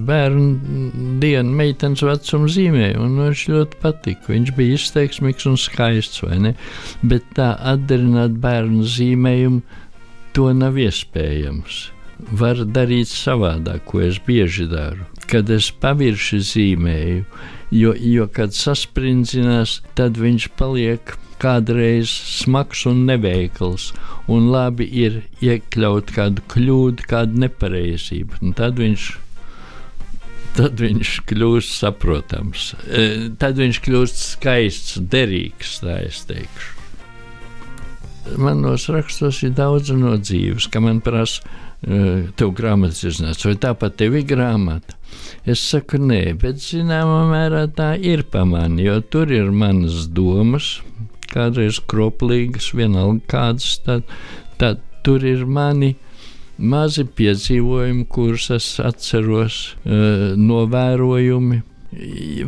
bērnu 0.07 0.89
dienu, 1.21 1.53
meitenes 1.57 2.03
vecuma 2.05 2.49
zīmēju, 2.51 3.01
un 3.01 3.15
viņš 3.23 3.45
ļoti 3.51 3.79
patika. 3.81 4.31
Viņš 4.31 4.51
bija 4.57 4.77
izteiksmīgs 4.79 5.47
un 5.49 5.57
skaists, 5.59 6.21
vai 6.23 6.37
ne? 6.47 6.53
Bet 7.03 7.27
tā 7.37 7.53
atdarināt 7.73 8.37
bērnu 8.41 8.85
zīmējumu 8.95 9.81
to 10.35 10.51
nav 10.51 10.75
iespējams. 10.79 11.85
Var 12.39 12.61
darīt 12.75 13.09
savādāk, 13.11 13.85
ko 13.87 14.01
es 14.03 14.17
bieži 14.23 14.67
daru. 14.71 15.05
Kad 15.31 15.49
es 15.51 15.69
pavirši 15.83 16.39
zīmēju, 16.49 17.23
jo, 17.75 17.93
jo 17.95 18.27
kad 18.31 18.55
saspringzinās, 18.55 19.79
tad 19.99 20.19
viņš 20.21 20.49
paliek 20.59 21.15
kādreiz 21.41 22.11
smags 22.11 22.85
un 22.89 23.03
neveikls, 23.09 23.89
un 24.31 24.47
labi 24.51 24.87
ir 25.03 25.21
iekļaut 25.43 26.13
kādu 26.15 26.45
kļūdu, 26.51 27.07
kādu 27.11 27.43
nepareizību. 27.45 28.41
Un 28.41 28.55
tad 28.59 28.79
viņš 28.81 29.09
tad 30.55 30.79
viņš 30.79 31.17
kļūst 31.27 31.75
saprotams. 31.81 32.69
E, 32.87 33.09
tad 33.39 33.59
viņš 33.59 33.81
kļūst 33.87 34.23
skaists, 34.29 35.03
derīgs, 35.11 35.81
tā 35.83 35.99
es 36.07 36.23
teikšu 36.29 36.74
manos 38.37 38.87
rakstos 38.89 39.41
ir 39.45 39.53
daudz 39.57 39.91
no 39.95 40.15
dzīves, 40.17 40.67
ka 40.71 40.81
man 40.83 41.01
prasa, 41.05 41.43
eh, 41.83 42.27
tev 42.35 42.53
grāmatas 42.57 43.03
iznāca, 43.07 43.49
vai 43.49 43.55
tāpat 43.55 43.97
tev 43.97 44.15
ir 44.15 44.25
grāmata. 44.29 44.97
Es 45.45 45.61
saku, 45.61 45.97
nē, 45.97 46.37
bet 46.41 46.55
zināmā 46.63 47.21
mērā 47.29 47.67
tā 47.73 47.93
ir 48.01 48.23
pamani, 48.23 48.83
jo 48.87 48.99
tur 49.01 49.31
ir 49.31 49.51
manas 49.51 50.07
domas, 50.07 50.79
kādreiz 51.31 51.79
kroplīgas, 51.79 52.73
vienalga 52.73 53.21
kādas, 53.27 53.77
tad, 53.85 54.03
tad 54.57 54.81
tur 55.03 55.23
ir 55.25 55.45
mani 55.45 55.95
mazi 56.57 57.03
piedzīvojumi, 57.05 58.07
kurus 58.07 58.49
es 58.55 58.67
atceros, 58.79 59.75
eh, 59.85 60.35
novērojumi. 60.37 61.61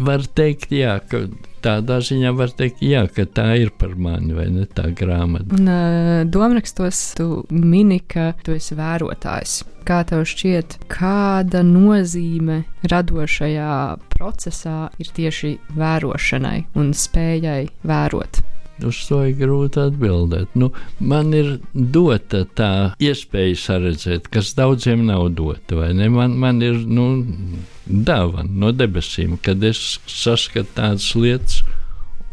Var 0.07 0.25
teikt, 0.35 0.73
jā, 0.75 0.97
ka 1.07 1.25
tādā 1.63 1.99
ziņā 2.03 2.33
var 2.37 2.51
teikt, 2.57 2.81
jā, 2.85 3.05
ka 3.11 3.27
tā 3.29 3.47
ir 3.61 3.71
par 3.79 3.95
mani, 3.99 4.33
vai 4.35 4.47
ne 4.53 4.65
tā 4.67 4.89
grāmata. 4.95 5.57
Un 5.57 5.71
uh, 5.71 6.25
domākstos, 6.27 7.01
tu 7.17 7.43
mini, 7.53 8.01
ka 8.03 8.31
tu 8.43 8.55
esi 8.57 8.77
vērotājs. 8.77 9.61
Kā 9.87 10.01
tev 10.03 10.25
šķiet, 10.27 10.81
kāda 10.91 11.61
nozīme 11.63 12.65
radošajā 12.91 13.71
procesā 14.11 14.89
ir 14.99 15.13
tieši 15.15 15.53
vērošanai 15.79 16.57
un 16.75 16.91
spējai 16.91 17.69
vērot? 17.87 18.43
Uz 18.85 18.99
to 19.09 19.23
ir 19.25 19.33
grūti 19.39 19.79
atbildēt. 19.81 20.53
Nu, 20.59 20.69
man 20.99 21.31
ir 21.33 21.55
dota 21.73 22.43
tā 22.57 22.71
iespēja 23.01 23.57
saredzēt, 23.57 24.29
kas 24.33 24.53
daudziem 24.57 25.07
nav 25.07 25.31
dota. 25.37 25.87
Man, 26.13 26.37
man 26.37 26.61
ir 26.61 26.77
nu, 26.85 27.07
dāvana 27.87 28.51
no 28.65 28.71
debesīm, 28.75 29.39
kad 29.41 29.63
es 29.65 29.97
saskatu 30.05 30.77
tādas 30.77 31.09
lietas. 31.17 31.63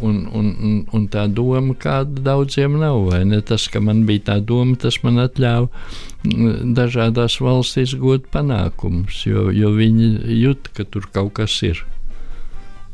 Un, 0.04 0.24
un, 0.34 0.48
un, 0.58 0.78
un 0.90 1.02
tā 1.06 1.28
doma, 1.30 1.70
kāda 1.78 2.18
daudziem 2.26 2.74
nav, 2.80 3.12
vai 3.12 3.20
ne? 3.30 3.38
Tas, 3.46 3.68
ka 3.70 3.78
man 3.78 4.02
bija 4.08 4.24
tā 4.32 4.40
doma, 4.42 4.74
tas 4.74 4.98
man 5.04 5.22
atļāva 5.22 5.68
mm, 5.70 6.74
dažādās 6.74 7.38
valstīs 7.38 7.94
gūt 8.02 8.26
panākumus, 8.34 9.20
jo, 9.30 9.46
jo 9.54 9.70
viņi 9.78 10.08
jūt, 10.42 10.72
ka 10.74 10.88
tur 10.90 11.06
kaut 11.14 11.36
kas 11.38 11.60
ir. 11.62 11.84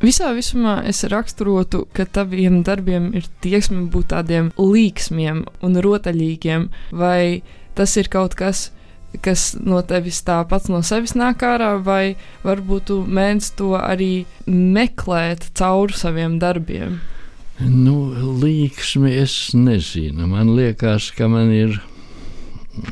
Visā 0.01 0.31
visumā 0.33 0.79
es 0.89 1.03
raksturotu, 1.13 1.83
ka 1.93 2.07
taviem 2.09 2.63
darbiem 2.65 3.11
ir 3.19 3.27
tieksme 3.45 3.83
būt 3.93 4.15
tādiem 4.15 4.49
līksmiem 4.57 5.43
un 5.61 5.81
rotaļīgiem, 5.85 6.71
vai 6.97 7.43
tas 7.77 7.99
ir 8.01 8.09
kaut 8.09 8.33
kas, 8.39 8.71
kas 9.21 9.51
no 9.61 9.83
tevis 9.85 10.23
tā 10.25 10.39
pats 10.49 10.71
no 10.73 10.81
sevis 10.81 11.13
nāk 11.13 11.45
ārā, 11.45 11.75
vai 11.85 12.17
varbūt 12.47 12.89
tu 12.89 12.97
mēdz 13.05 13.53
to 13.61 13.75
arī 13.77 14.25
meklēt 14.49 15.51
cauri 15.61 16.01
saviem 16.01 16.39
darbiem? 16.41 16.97
Nu, 17.61 17.99
līksmi 18.41 19.13
es 19.21 19.51
nezinu. 19.53 20.25
Man 20.33 20.55
liekas, 20.57 21.11
ka 21.13 21.29
man 21.29 21.53
ir 21.53 21.77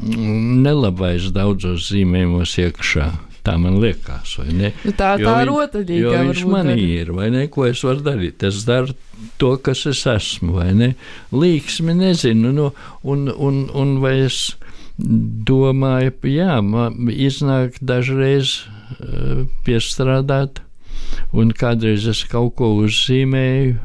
nelabais 0.04 1.30
daudzos 1.32 1.88
zīmējumos 1.88 2.58
iekšā. 2.60 3.08
Tā 3.48 3.54
man 3.60 3.78
liekas, 3.80 4.34
vai 4.42 4.52
ne? 4.52 4.70
Nu, 4.84 4.92
tā 4.92 5.14
tā 5.16 5.34
viņ- 5.40 5.48
rotaļīga. 5.48 5.98
Jo 6.04 6.14
viņš 6.28 6.44
man 6.52 6.68
arī. 6.74 6.86
ir, 7.00 7.12
vai 7.16 7.30
ne? 7.32 7.46
Ko 7.52 7.64
es 7.68 7.80
varu 7.86 8.04
darīt? 8.04 8.44
Es 8.44 8.62
daru 8.68 8.92
to, 9.40 9.54
kas 9.64 9.86
es 9.88 10.04
esmu, 10.06 10.52
vai 10.60 10.70
ne? 10.76 10.90
Līksmi 11.32 11.96
nezinu, 11.96 12.52
nu, 12.52 12.70
un, 13.08 13.28
un, 13.32 13.62
un 13.72 13.96
vai 14.04 14.18
es 14.26 14.42
domāju, 14.98 16.12
jā, 16.28 16.58
man 16.64 17.08
iznāk 17.08 17.78
dažreiz 17.80 18.58
uh, 18.66 19.44
piestrādāt, 19.66 20.60
un 21.32 21.52
kādreiz 21.54 22.06
es 22.10 22.24
kaut 22.28 22.56
ko 22.58 22.72
uzzīmēju, 22.82 23.78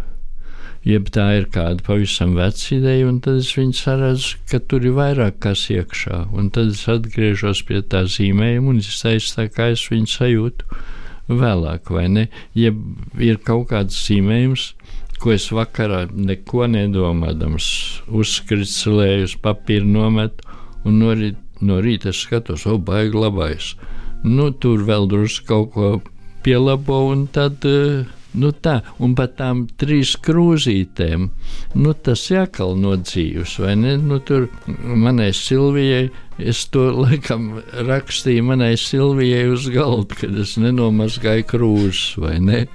jeb 0.87 1.09
tā 1.15 1.27
ir 1.37 1.47
kāda 1.51 1.83
pavisam 1.85 2.35
veca 2.37 2.65
ideja, 2.75 3.07
un 3.07 3.19
tad 3.23 3.39
es 3.41 3.51
viņu 3.55 3.77
saredzu, 3.77 4.39
ka 4.51 4.59
tur 4.59 4.85
ir 4.87 4.97
vairāk 4.97 5.39
kas 5.43 5.65
iekšā, 5.71 6.25
un 6.35 6.49
tad 6.53 6.73
es 6.75 6.83
atgriežos 6.91 7.63
pie 7.67 7.81
tā 7.81 8.03
zīmējuma 8.09 8.73
un 8.73 8.81
izteicu 8.83 9.35
tā, 9.37 9.47
kā 9.51 9.71
es 9.75 9.85
viņu 9.91 10.11
sajūtu 10.11 10.81
vēlāk, 11.31 11.91
vai 11.93 12.07
ne? 12.11 12.27
Ja 12.57 12.73
ir 13.19 13.39
kaut 13.47 13.69
kāds 13.71 13.99
zīmējums, 14.07 14.73
ko 15.23 15.31
es 15.31 15.47
vakarā 15.55 16.03
neko 16.11 16.67
nedomādams 16.67 17.67
uzskricelēju 18.11 19.29
uz 19.29 19.37
papīra 19.39 19.87
nometu, 19.87 20.43
un 20.83 20.99
no 20.99 21.13
rīta, 21.15 21.39
no 21.63 21.79
rīta 21.79 22.11
es 22.11 22.19
skatos, 22.25 22.65
o, 22.67 22.75
baigi 22.75 23.15
labais. 23.15 23.73
Nu, 24.23 24.49
tur 24.51 24.83
vēl 24.87 25.07
drusku 25.11 25.47
kaut 25.47 25.71
ko 25.75 25.93
pielabo, 26.43 27.05
un 27.11 27.27
tad, 27.31 27.63
eh, 27.63 28.03
nu 28.33 28.51
tā, 28.53 28.79
un 29.03 29.13
pat 29.17 29.37
tām 29.39 29.65
trīs 29.79 30.15
krūzītēm, 30.25 31.29
nu 31.79 31.93
tas 31.93 32.25
jākal 32.31 32.75
no 32.79 32.95
dzīves, 32.99 33.57
vai 33.61 33.75
ne? 33.79 33.95
Nu, 34.01 34.19
tur 34.23 34.49
manai 34.67 35.31
Silvijai, 35.37 36.09
es 36.41 36.65
to 36.73 36.89
laikam 36.97 37.61
rakstīju 37.89 38.45
manai 38.49 38.73
Silvijai 38.79 39.47
uz 39.53 39.69
galda, 39.73 40.17
kad 40.23 40.37
es 40.43 40.55
nenomazgāju 40.61 41.49
krūzes, 41.53 42.05
vai 42.21 42.37
ne? 42.43 42.65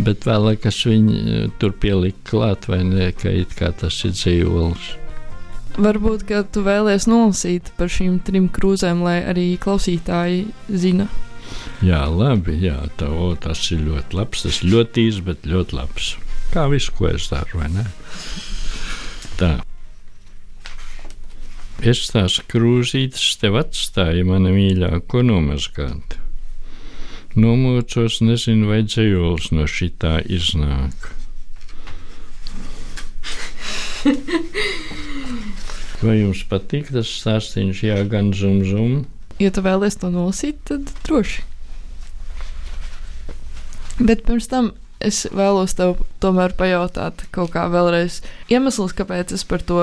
Bet 0.00 0.24
vēlāk 0.24 0.64
es 0.70 0.78
viņu 0.88 1.14
eh, 1.20 1.46
tur 1.60 1.74
pieliku 1.76 2.24
klāt, 2.30 2.68
vai 2.70 2.80
ne, 2.86 3.10
ka 3.12 3.32
it 3.42 3.52
kā 3.58 3.74
tas 3.76 3.98
ir 4.06 4.14
dzīvols. 4.16 4.92
Varbūt, 5.72 6.24
ka 6.28 6.42
tu 6.52 6.60
vēlies 6.64 7.06
nolasīt 7.08 7.70
par 7.78 7.88
šīm 7.92 8.18
trim 8.24 8.48
krūzēm, 8.52 9.00
lai 9.04 9.20
arī 9.24 9.46
klausītāji 9.60 10.46
zina. 10.68 11.08
Jā, 11.82 12.04
labi, 12.06 12.60
jā, 12.62 12.76
tā, 12.94 13.08
o, 13.10 13.32
tas 13.34 13.58
ir 13.74 13.80
ļoti 13.82 14.14
labs. 14.14 14.44
Tas 14.46 14.60
ļoti 14.62 15.06
īsts, 15.08 15.24
bet 15.26 15.46
ļoti 15.50 15.74
labs. 15.74 16.12
Kā 16.52 16.68
viss, 16.70 16.92
ko 16.94 17.08
es 17.10 17.26
daru, 17.32 17.58
vai 17.58 17.70
ne? 17.74 17.82
Tā. 19.40 19.56
Es 21.82 22.04
tās 22.14 22.38
krūzītes 22.52 23.32
tev 23.42 23.58
atstāju, 23.58 24.28
mana 24.28 24.52
mīļāko 24.54 25.24
nomazgāt. 25.26 26.18
Nomocos, 27.34 28.20
nezinu, 28.22 28.68
vai 28.70 28.84
dzējols 28.86 29.50
no 29.56 29.66
šitā 29.66 30.20
iznāk. 30.30 31.10
Vai 36.02 36.16
jums 36.18 36.42
patīk 36.50 36.90
tas 36.94 37.10
stāstījums, 37.10 37.82
jā, 37.86 37.98
gan 38.10 38.30
zum 38.34 38.62
zum? 38.66 39.00
Ja 39.42 39.50
tu 39.54 39.62
vēlies 39.64 39.98
to 39.98 40.10
nolasīt, 40.10 40.58
tad 40.68 40.90
droši. 41.06 41.51
Bet 43.98 44.24
pirms 44.26 44.48
tam 44.50 44.72
es 45.02 45.24
vēlos 45.34 45.74
tev 45.76 45.98
tomēr 46.22 46.54
pajautāt 46.58 47.24
kaut 47.34 47.52
kā 47.54 47.66
vēlreiz. 47.72 48.20
Iemesls, 48.52 48.94
kāpēc 48.96 49.34
es 49.34 49.44
par 49.48 49.64
to 49.66 49.82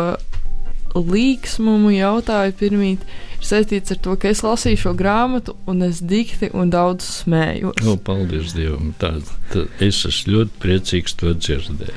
līksmumu 0.95 1.91
jautāju 1.93 2.56
pirmīt, 2.58 3.04
ir 3.38 3.45
saistīts 3.45 3.93
ar 3.93 4.00
to, 4.04 4.15
ka 4.19 4.32
es 4.32 4.41
lasīju 4.45 4.82
šo 4.84 4.93
grāmatu 4.98 5.56
un 5.69 5.84
es 5.86 6.02
dikti 6.02 6.50
un 6.58 6.72
daudz 6.74 7.06
smējos. 7.22 7.84
O, 7.86 7.98
paldies 8.02 8.56
Dievam! 8.58 8.93
Tā, 9.02 9.13
tā, 9.54 9.67
es 9.86 10.02
esmu 10.10 10.38
ļoti 10.38 10.63
priecīgs 10.63 11.17
to 11.19 11.36
dzirdēt. 11.38 11.93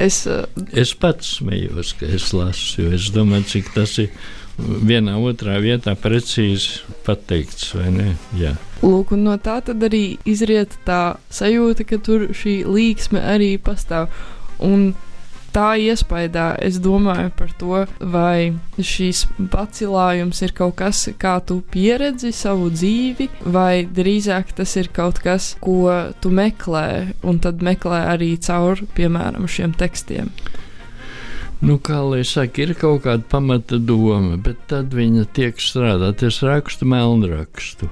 Es, 0.00 0.24
uh, 0.26 0.42
Es 0.74 0.90
pats 0.98 1.36
smējos, 1.38 1.94
ka 2.00 2.08
es 2.10 2.32
lasu, 2.34 2.82
jo 2.82 2.96
es 2.96 3.12
domāju, 3.14 3.46
cik 3.52 3.70
tas 3.76 3.94
ir 4.02 4.10
vienā 4.58 5.16
otrā 5.18 5.58
vietā 5.62 5.94
precīzi 5.98 6.84
pateikts. 7.06 7.72
Lūk, 8.84 9.14
no 9.16 9.36
tā 9.40 9.60
arī 9.64 10.04
izriet 10.28 10.76
tā 10.86 11.16
sajūta, 11.32 11.86
ka 11.88 11.98
tur 11.98 12.28
šī 12.36 12.62
līksme 12.68 13.22
arī 13.22 13.54
pastāv. 13.58 14.12
Un 14.62 14.92
tā 15.54 15.74
iespējā 15.78 16.46
es 16.66 16.80
domāju 16.82 17.30
par 17.38 17.52
to, 17.58 17.84
vai 17.98 18.54
šīs 18.78 19.24
pacilājums 19.52 20.42
ir 20.42 20.54
kaut 20.56 20.76
kas, 20.80 21.06
kā 21.18 21.38
tu 21.46 21.60
pieredzi 21.74 22.32
savu 22.34 22.70
dzīvi, 22.74 23.30
vai 23.54 23.86
drīzāk 23.86 24.54
tas 24.58 24.74
ir 24.80 24.90
kaut 24.94 25.22
kas, 25.24 25.54
ko 25.62 26.12
tu 26.20 26.34
meklē, 26.34 27.14
un 27.22 27.40
tad 27.42 27.62
meklē 27.62 28.04
arī 28.14 28.34
caur, 28.42 28.82
piemēram, 28.98 29.48
šiem 29.50 29.74
tekstiem. 29.78 30.30
Nu, 31.64 31.78
kā 31.80 32.02
lai 32.04 32.20
saka, 32.28 32.60
ir 32.60 32.74
kaut 32.76 33.06
kāda 33.06 33.24
pamata 33.24 33.78
doma, 33.80 34.34
bet 34.36 34.58
tad 34.68 34.92
viņa 34.92 35.22
tiek 35.32 35.62
strādāta. 35.64 36.28
Es 36.28 36.42
rakstu 36.44 36.84
melnrakstu. 36.84 37.88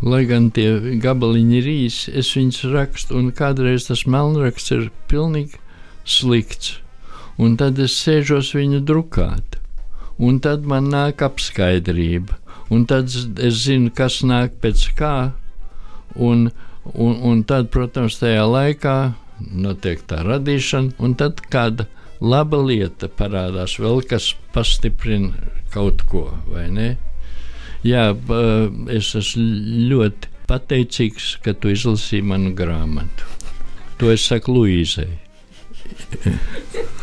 Lai 0.00 0.22
gan 0.30 0.46
tie 0.56 0.96
gabaliņi 1.02 1.58
ir 1.58 1.68
īsi, 1.74 2.14
es 2.16 2.32
viņus 2.32 2.62
rakstu, 2.72 3.18
un 3.20 3.28
kādreiz 3.36 3.90
tas 3.90 4.06
melnraksts 4.08 4.72
ir 4.72 4.88
pilnīgi 5.12 5.60
slikts. 6.08 6.78
Un 7.36 7.60
tad 7.60 7.76
es 7.84 8.00
sēžos 8.00 8.54
viņu 8.56 8.80
drukāt, 8.88 9.60
un 10.16 10.40
tad 10.40 10.64
man 10.64 10.88
nāk 10.96 11.20
apskaidrība, 11.28 12.40
un 12.72 12.88
tad 12.88 13.12
es 13.12 13.62
zinu, 13.66 13.92
kas 13.92 14.22
nāk 14.24 14.56
pēc 14.64 14.88
kā, 14.96 15.16
un, 16.16 16.48
un, 16.94 17.16
un 17.20 17.44
tad, 17.44 17.68
protams, 17.76 18.22
tajā 18.24 18.48
laikā 18.48 19.00
notiek 19.52 20.00
tā 20.08 20.24
radīšana, 20.24 20.96
un 20.96 21.20
tad 21.20 21.44
kāda 21.52 21.92
laba 22.22 22.60
lieta 22.62 23.08
parādās, 23.10 23.78
vēl 23.82 24.02
kas 24.08 24.32
pastiprina 24.54 25.50
kaut 25.72 26.04
ko, 26.10 26.28
vai 26.50 26.68
ne? 26.70 26.90
Jā, 27.82 28.12
es 28.94 29.10
esmu 29.18 29.88
ļoti 29.90 30.30
pateicīgs, 30.50 31.36
ka 31.42 31.54
tu 31.58 31.72
izlasīji 31.72 32.22
manu 32.30 32.52
grāmatu. 32.54 33.26
To 33.98 34.10
es 34.12 34.24
saku 34.28 34.54
Luīzai. 34.54 35.10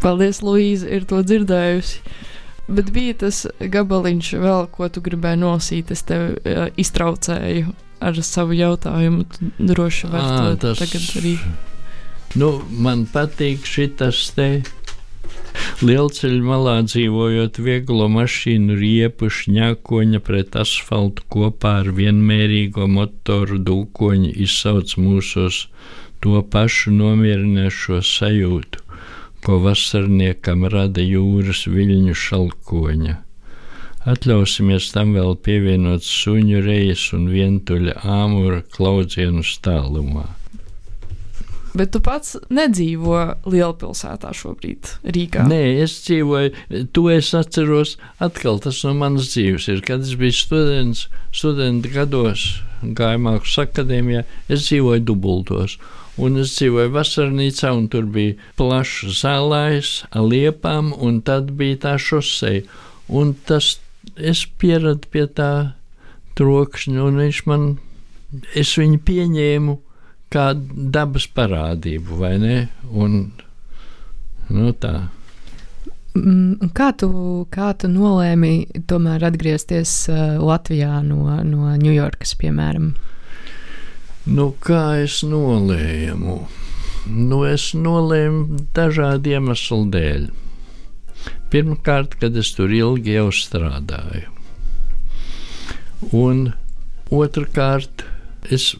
Paldies, 0.00 0.40
Luīza, 0.44 0.88
ir 0.88 1.04
to 1.08 1.20
dzirdējusi. 1.24 2.00
Bet 2.70 2.92
bija 2.94 3.16
tas 3.24 3.42
gabaliņš, 3.60 4.34
vēl, 4.40 4.68
ko 4.72 4.88
tu 4.92 5.02
gribēji 5.04 5.40
nosīt. 5.42 5.90
Es 5.92 6.04
tev 6.06 6.36
uh, 6.38 6.68
iztraucēju 6.80 7.72
ar 8.00 8.20
savu 8.24 8.56
jautājumu. 8.56 9.26
Tu 9.34 9.50
droši 9.72 10.08
Ā, 10.08 10.54
to 10.62 10.72
tagad 10.78 11.08
arī. 11.20 11.34
Nu, 12.38 12.60
man 12.70 13.08
patīk 13.10 13.64
šis 13.66 14.28
te. 14.36 14.44
Lielceļa 15.82 16.42
malā 16.46 16.74
dzīvojot 16.86 17.58
vieglo 17.58 18.06
mašīnu 18.12 18.76
riepu 18.78 19.30
šņākoņa 19.34 20.20
pret 20.28 20.58
asfaltu 20.60 21.24
kopā 21.34 21.72
ar 21.80 21.90
vienmērīgo 21.96 22.86
motoru 22.86 23.58
dūkoņu 23.66 24.30
izsauc 24.46 24.94
mūsos 25.00 25.64
to 26.22 26.38
pašu 26.54 26.94
nomierinošo 26.94 27.98
sajūtu, 28.12 28.86
ko 29.42 29.58
vasarniekam 29.66 30.68
rada 30.70 31.02
jūras 31.02 31.66
viļņu 31.66 32.18
šalkoņa. 32.26 33.16
Atļausimies 34.14 34.92
tam 34.94 35.16
vēl 35.18 35.34
pievienot 35.48 36.06
suņu 36.06 36.62
rejas 36.62 37.10
un 37.16 37.26
vientuļa 37.32 37.98
āmura 38.20 38.62
klaudzienu 38.76 39.42
tālumā. 39.66 40.28
Bet 41.76 41.92
tu 41.94 42.00
pats 42.02 42.34
nedzīvo 42.50 43.18
lielpilsētā 43.46 44.32
šobrīd, 44.34 44.88
Rīgā. 45.06 45.44
Nē, 45.50 45.60
es 45.84 45.94
dzīvoju, 46.06 46.86
to 46.96 47.04
es 47.12 47.30
atceros. 47.36 47.94
Atkal 48.22 48.58
tas 48.64 48.80
no 48.86 48.94
manas 48.98 49.30
dzīves 49.30 49.68
ir. 49.70 49.82
Kad 49.86 50.02
es 50.06 50.16
biju 50.18 50.34
students, 50.34 51.06
studenta 51.30 51.92
gados, 51.94 52.46
gāju 52.82 53.22
mākslas 53.22 53.68
akadēmijā, 53.68 54.24
es 54.50 54.66
dzīvoju 54.66 55.04
dubultos. 55.06 55.76
Un 56.20 56.40
es 56.42 56.56
dzīvoju 56.56 56.90
vasarnīcā, 56.92 57.70
un 57.76 57.86
tur 57.92 58.08
bija 58.10 58.34
plašs 58.58 59.20
zālājs 59.22 59.92
ar 60.10 60.26
liepām, 60.26 60.90
un 60.98 61.20
tad 61.24 61.54
bija 61.60 61.78
tā 61.86 61.94
šoseja. 62.02 62.66
Un 63.06 63.36
tas 63.46 63.76
es 64.18 64.42
pieradu 64.58 65.06
pie 65.10 65.28
tā 65.30 65.52
trokšņa, 66.38 66.98
un 67.06 67.22
viņš 67.22 67.40
man, 67.46 67.70
es 68.58 68.74
viņu 68.78 69.00
pieņēmu 69.06 69.76
kā 70.30 70.50
dabas 70.96 71.26
parādību, 71.34 72.18
vai 72.20 72.34
ne? 72.42 72.58
Un, 72.90 73.22
nu, 74.50 74.72
tā. 74.72 74.94
Mm, 76.14 76.72
Kā 76.74 76.90
tu, 76.98 77.10
kā 77.54 77.70
tu 77.78 77.90
nolēmi 77.90 78.82
tomēr 78.90 79.28
atgriezties 79.28 79.92
uh, 80.10 80.40
Latvijā 80.42 80.98
no, 81.06 81.36
no 81.46 81.70
Ņujorkas, 81.78 82.34
piemēram? 82.40 82.92
Nu, 84.26 84.50
kā 84.62 85.00
es 85.04 85.20
nolēmu? 85.26 86.40
Nu, 87.10 87.38
es 87.48 87.70
nolēmu 87.78 88.60
dažādu 88.76 89.32
iemeslu 89.36 89.86
dēļ. 89.94 90.26
Pirmkārt, 91.50 92.18
kad 92.20 92.36
es 92.38 92.52
tur 92.54 92.70
ilgi 92.74 93.16
jau 93.16 93.30
strādāju. 93.34 94.28
Un 96.16 96.50
otrkārt, 97.10 98.04
es 98.56 98.72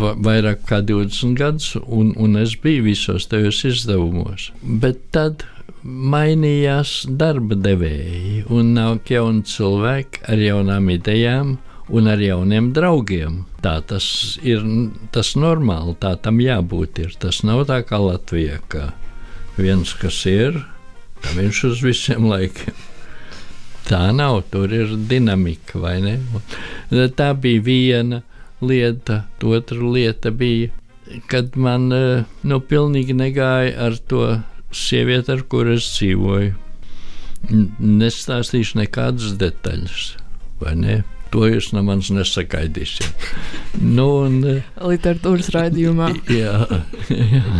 va 0.00 0.12
vairāk 0.18 0.66
kā 0.68 0.82
20 0.86 1.34
gadus, 1.38 1.72
un, 1.82 2.12
un 2.16 2.38
es 2.40 2.54
biju 2.62 2.86
visos 2.88 3.28
tajos 3.30 3.62
izdevumos. 3.68 4.50
Bet 4.62 5.00
tad 5.14 5.46
mainījās 5.82 7.02
darba 7.18 7.58
devēji, 7.58 8.44
un 8.54 8.74
nāk 8.76 9.10
jauni 9.10 9.42
cilvēki 9.48 10.26
ar 10.30 10.42
jaunām 10.42 10.90
idejām 10.94 11.56
un 11.92 12.08
ar 12.08 12.22
jauniem 12.22 12.70
draugiem. 12.74 13.42
Tā 13.62 13.76
tas 13.86 14.06
ir 14.42 14.62
tas 15.14 15.34
normāli, 15.38 15.96
tā 16.00 16.14
tam 16.22 16.40
jābūt. 16.42 17.02
Ir. 17.02 17.16
Tas 17.22 17.42
nav 17.46 17.66
tā 17.70 17.82
kā 17.86 18.00
Latvijā, 18.02 18.60
ka 18.72 18.92
viens, 19.58 19.94
kas 19.98 20.22
ir, 20.30 20.62
tā 21.22 21.36
viņš 21.38 21.64
uz 21.70 21.84
visiem 21.84 22.30
laikiem. 22.30 22.88
Tā 23.88 24.04
nav, 24.14 24.44
tur 24.52 24.70
ir 24.72 24.94
dinamika, 25.10 25.80
vai 25.82 25.96
ne? 26.04 26.18
Tā 27.18 27.32
bija 27.34 27.64
viena 27.66 28.22
lieta, 28.62 29.24
otra 29.42 29.90
lieta 29.94 30.30
bija, 30.30 30.70
kad 31.28 31.56
man 31.60 31.90
nu, 31.90 32.60
pilnīgi 32.70 33.16
negāja 33.18 33.74
ar 33.88 33.98
to 34.08 34.26
sievieti, 34.72 35.32
ar 35.34 35.42
kuru 35.50 35.76
es 35.76 35.88
dzīvoju. 35.96 36.52
Nestāstīšu 37.82 38.78
nekādas 38.78 39.34
detaļas, 39.40 40.12
vai 40.62 40.76
ne? 40.78 41.00
To 41.32 41.46
jūs 41.48 41.70
no 41.72 41.80
manis 41.86 42.12
nesagaidīsiet. 42.12 43.28
Nu, 43.96 44.04
un, 44.26 44.34
Literatūras 44.76 45.48
raidījumā. 45.54 46.10
jā, 46.42 46.58
jā. 47.08 47.42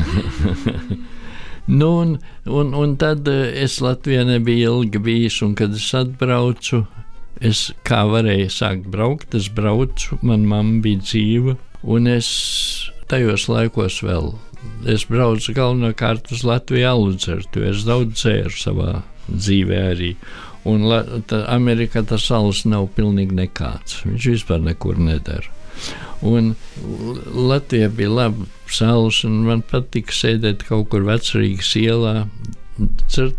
Nu, 1.73 1.88
un, 2.03 2.17
un, 2.45 2.73
un 2.75 2.97
tad 2.99 3.29
es 3.31 3.79
Latvijā 3.81 4.25
nebiju 4.27 4.73
ilgi 4.83 5.01
bijis, 5.01 5.38
un 5.47 5.55
kad 5.57 5.73
es 5.79 5.87
atbraucu, 5.95 6.83
es 7.42 7.68
kā 7.88 8.05
varēju 8.11 8.48
sākt 8.55 8.88
braukt, 8.92 9.35
es 9.35 9.50
braucu, 9.52 10.18
man 10.22 10.46
mamma 10.48 10.81
bija 10.85 11.02
dzīva, 11.02 11.59
un 11.83 12.09
es 12.11 12.31
tajos 13.11 13.48
laikos 13.50 14.00
vēl 14.07 14.33
es 14.87 15.05
braucu 15.11 15.55
galvenokārt 15.57 16.31
uz 16.35 16.44
Latviju 16.46 16.88
aludzertu, 16.88 17.62
jo 17.62 17.72
es 17.72 17.85
daudz 17.87 18.14
dzēru 18.18 18.59
savā 18.59 18.90
dzīvē 19.31 19.83
arī. 19.92 20.12
Un 20.68 20.87
La 20.87 21.00
Amerikā 21.50 22.05
tas 22.07 22.28
alus 22.35 22.62
nav 22.68 22.87
pilnīgi 22.96 23.35
nekāds. 23.35 24.02
Viņš 24.07 24.28
vispār 24.37 24.62
nekur 24.62 25.00
nedara. 25.02 25.50
Un 26.22 26.52
Latvija 27.35 27.88
bija 27.90 28.12
laba 28.12 28.46
salas, 28.70 29.24
un 29.26 29.40
man 29.48 29.64
patika 29.66 30.14
sēdēt 30.14 30.62
kaut 30.68 30.88
kur 30.92 31.02
vecrīgas 31.09 31.74
ielā, 31.81 32.14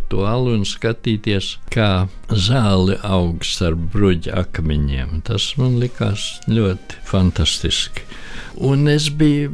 to 0.10 0.24
alu 0.30 0.54
un 0.58 0.66
skatīties, 0.68 1.58
kā 1.74 2.08
zāle 2.30 2.98
aug 3.04 3.46
starp 3.48 3.90
bruģa 3.94 4.36
akmeņiem. 4.44 5.22
Tas 5.28 5.54
man 5.60 5.80
likās 5.82 6.28
ļoti 6.50 7.02
fantastiski. 7.10 8.06
Un 8.64 8.88
es 8.92 9.10
biju, 9.10 9.50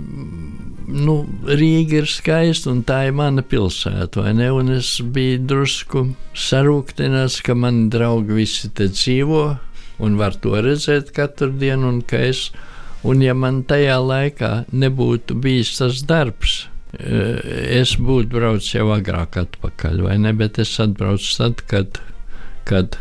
nu, 0.89 1.15
Rīga 1.47 2.01
ir 2.01 2.09
skaista, 2.09 2.71
un 2.73 2.83
tā 2.87 3.05
ir 3.07 3.15
mana 3.15 3.43
pilsēta, 3.45 4.23
vai 4.25 4.33
ne? 4.35 4.49
Un 4.51 4.73
es 4.75 4.97
biju 5.01 5.43
drusku 5.47 6.05
sarūktināts, 6.35 7.39
ka 7.45 7.55
mani 7.55 7.87
draugi 7.93 8.41
visi 8.41 8.71
te 8.75 8.89
dzīvo, 8.91 9.43
un 10.03 10.17
var 10.19 10.35
to 10.43 10.57
redzēt 10.59 11.13
katru 11.15 11.53
dienu, 11.61 11.93
un 11.93 12.01
ka 12.01 12.19
es, 12.29 12.49
un 13.07 13.23
ja 13.23 13.35
man 13.35 13.63
tajā 13.67 13.99
laikā 14.03 14.51
nebūtu 14.71 15.39
bijis 15.39 15.77
tas 15.79 16.03
darbs, 16.07 16.65
es 16.97 17.93
būtu 18.01 18.31
braucis 18.33 18.73
jau 18.73 18.89
agrāk 18.95 19.37
atpakaļ, 19.37 20.01
vai 20.07 20.17
ne? 20.21 20.33
Bet 20.33 20.57
es 20.61 20.71
atbraucu 20.81 21.35
tad, 21.37 21.61
kad, 21.69 21.99
kad 22.65 22.97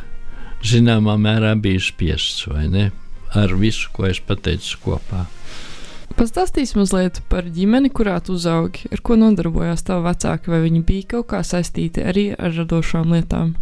zināmā 0.64 1.16
mērā 1.20 1.54
biju 1.56 1.80
spiests, 1.80 2.46
vai 2.50 2.66
ne? 2.68 2.90
Ar 3.36 3.52
visu, 3.60 3.90
ko 3.92 4.08
es 4.08 4.20
pateicu 4.24 4.80
kopā. 4.84 5.26
Pastāstīsim 6.18 6.80
mazliet 6.80 7.20
par 7.30 7.46
ģimeni, 7.54 7.92
kurā 7.94 8.16
tu 8.24 8.34
uzaugi, 8.34 8.88
ar 8.90 9.02
ko 9.04 9.14
nodarbojās 9.20 9.84
tavi 9.86 10.06
vecāki, 10.08 10.50
vai 10.50 10.60
viņi 10.64 10.80
bija 10.88 11.08
kaut 11.14 11.28
kā 11.30 11.42
saistīti 11.46 12.02
arī 12.02 12.24
ar 12.34 12.56
radošām 12.56 13.12
lietām? 13.14 13.52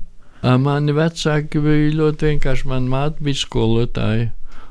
Mani 0.43 0.95
vecāki 0.95 1.61
bija 1.61 1.93
ļoti 1.99 2.31
vienkārši. 2.31 2.69
Mana 2.71 2.93
māte 2.93 3.25
bija 3.27 3.43
skolotāja, 3.43 4.31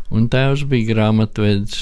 un 0.09 0.29
tēvs 0.31 0.63
bija 0.71 0.93
grāmatvedis. 0.93 1.81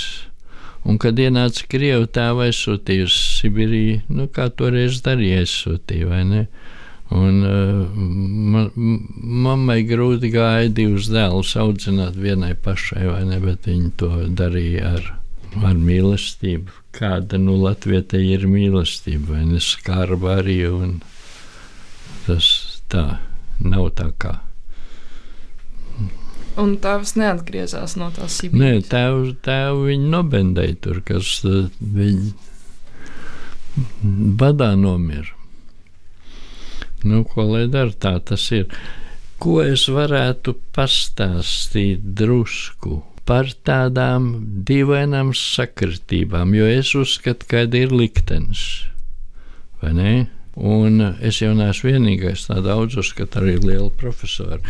Un, 0.83 0.99
kad 0.99 1.19
ienāca 1.19 1.65
Krievija, 1.71 2.03
tēva 2.17 2.49
aizsūtīja 2.49 3.07
uz 3.07 3.15
Sibīriju, 3.39 4.01
nu, 4.11 4.27
kā 4.31 4.49
toreiz 4.51 4.99
darīja, 5.05 5.43
aizsūtīja, 5.45 6.09
vai 6.11 6.23
ne? 6.27 6.45
Un, 7.13 7.41
uh, 7.45 7.97
man, 8.53 8.71
mammai 9.45 9.83
grūti 9.87 10.31
gāja 10.33 10.71
divus 10.73 11.11
dēlus 11.13 11.53
audzināt 11.61 12.17
vienai 12.19 12.55
pašai, 12.55 13.05
vai 13.11 13.25
ne? 13.29 13.39
Bet 13.43 13.69
viņi 13.69 13.91
to 14.01 14.11
darīja 14.33 14.95
ar 14.97 15.11
ar 15.61 15.77
mīlestību. 15.77 16.79
Kāda 16.93 17.37
nu 17.41 17.57
Latvijai 17.61 18.21
ir 18.33 18.47
mīlestība, 18.49 19.35
vai 19.35 19.43
ne 19.49 19.61
skarba 19.61 20.39
arī. 20.41 20.61
Tas 22.25 22.47
tā 22.89 23.05
nav 23.59 23.91
tā 23.97 24.09
kā. 24.17 24.37
Un 26.59 26.75
tēvs 26.81 27.15
neatgriezās 27.17 27.95
no 27.97 28.11
tās 28.13 28.37
Sibīrijas. 28.41 28.61
Nē, 28.61 28.89
tēvu, 28.91 29.31
tēvu 29.45 29.87
viņi 29.89 30.11
nobendēja 30.13 30.75
tur, 30.85 30.99
kas 31.05 31.39
viņi 31.79 32.33
badā 34.41 34.73
nomira. 34.77 35.33
Nu, 37.03 37.23
ko 37.27 37.47
lai 37.49 37.65
dara, 37.71 37.91
tā 37.91 38.15
tas 38.23 38.45
ir. 38.55 38.69
Ko 39.41 39.57
es 39.63 39.89
varētu 39.91 40.53
pastāstīt 40.75 42.05
drusku 42.15 43.01
par 43.27 43.49
tādām 43.67 44.29
dīvainām 44.67 45.33
sakritībām, 45.35 46.53
jo 46.55 46.69
es 46.69 46.93
uzskatu, 46.95 47.49
ka 47.49 47.65
ir 47.65 47.91
liktenis. 47.91 48.63
Vai 49.81 49.91
ne? 49.97 50.13
Un 50.55 51.01
es 51.17 51.41
jau 51.41 51.51
neesmu 51.57 51.95
vienīgais, 51.95 52.45
tā 52.45 52.59
daudz 52.63 52.99
uzskata 53.01 53.41
arī 53.41 53.57
liela 53.57 53.89
profesora. 53.97 54.61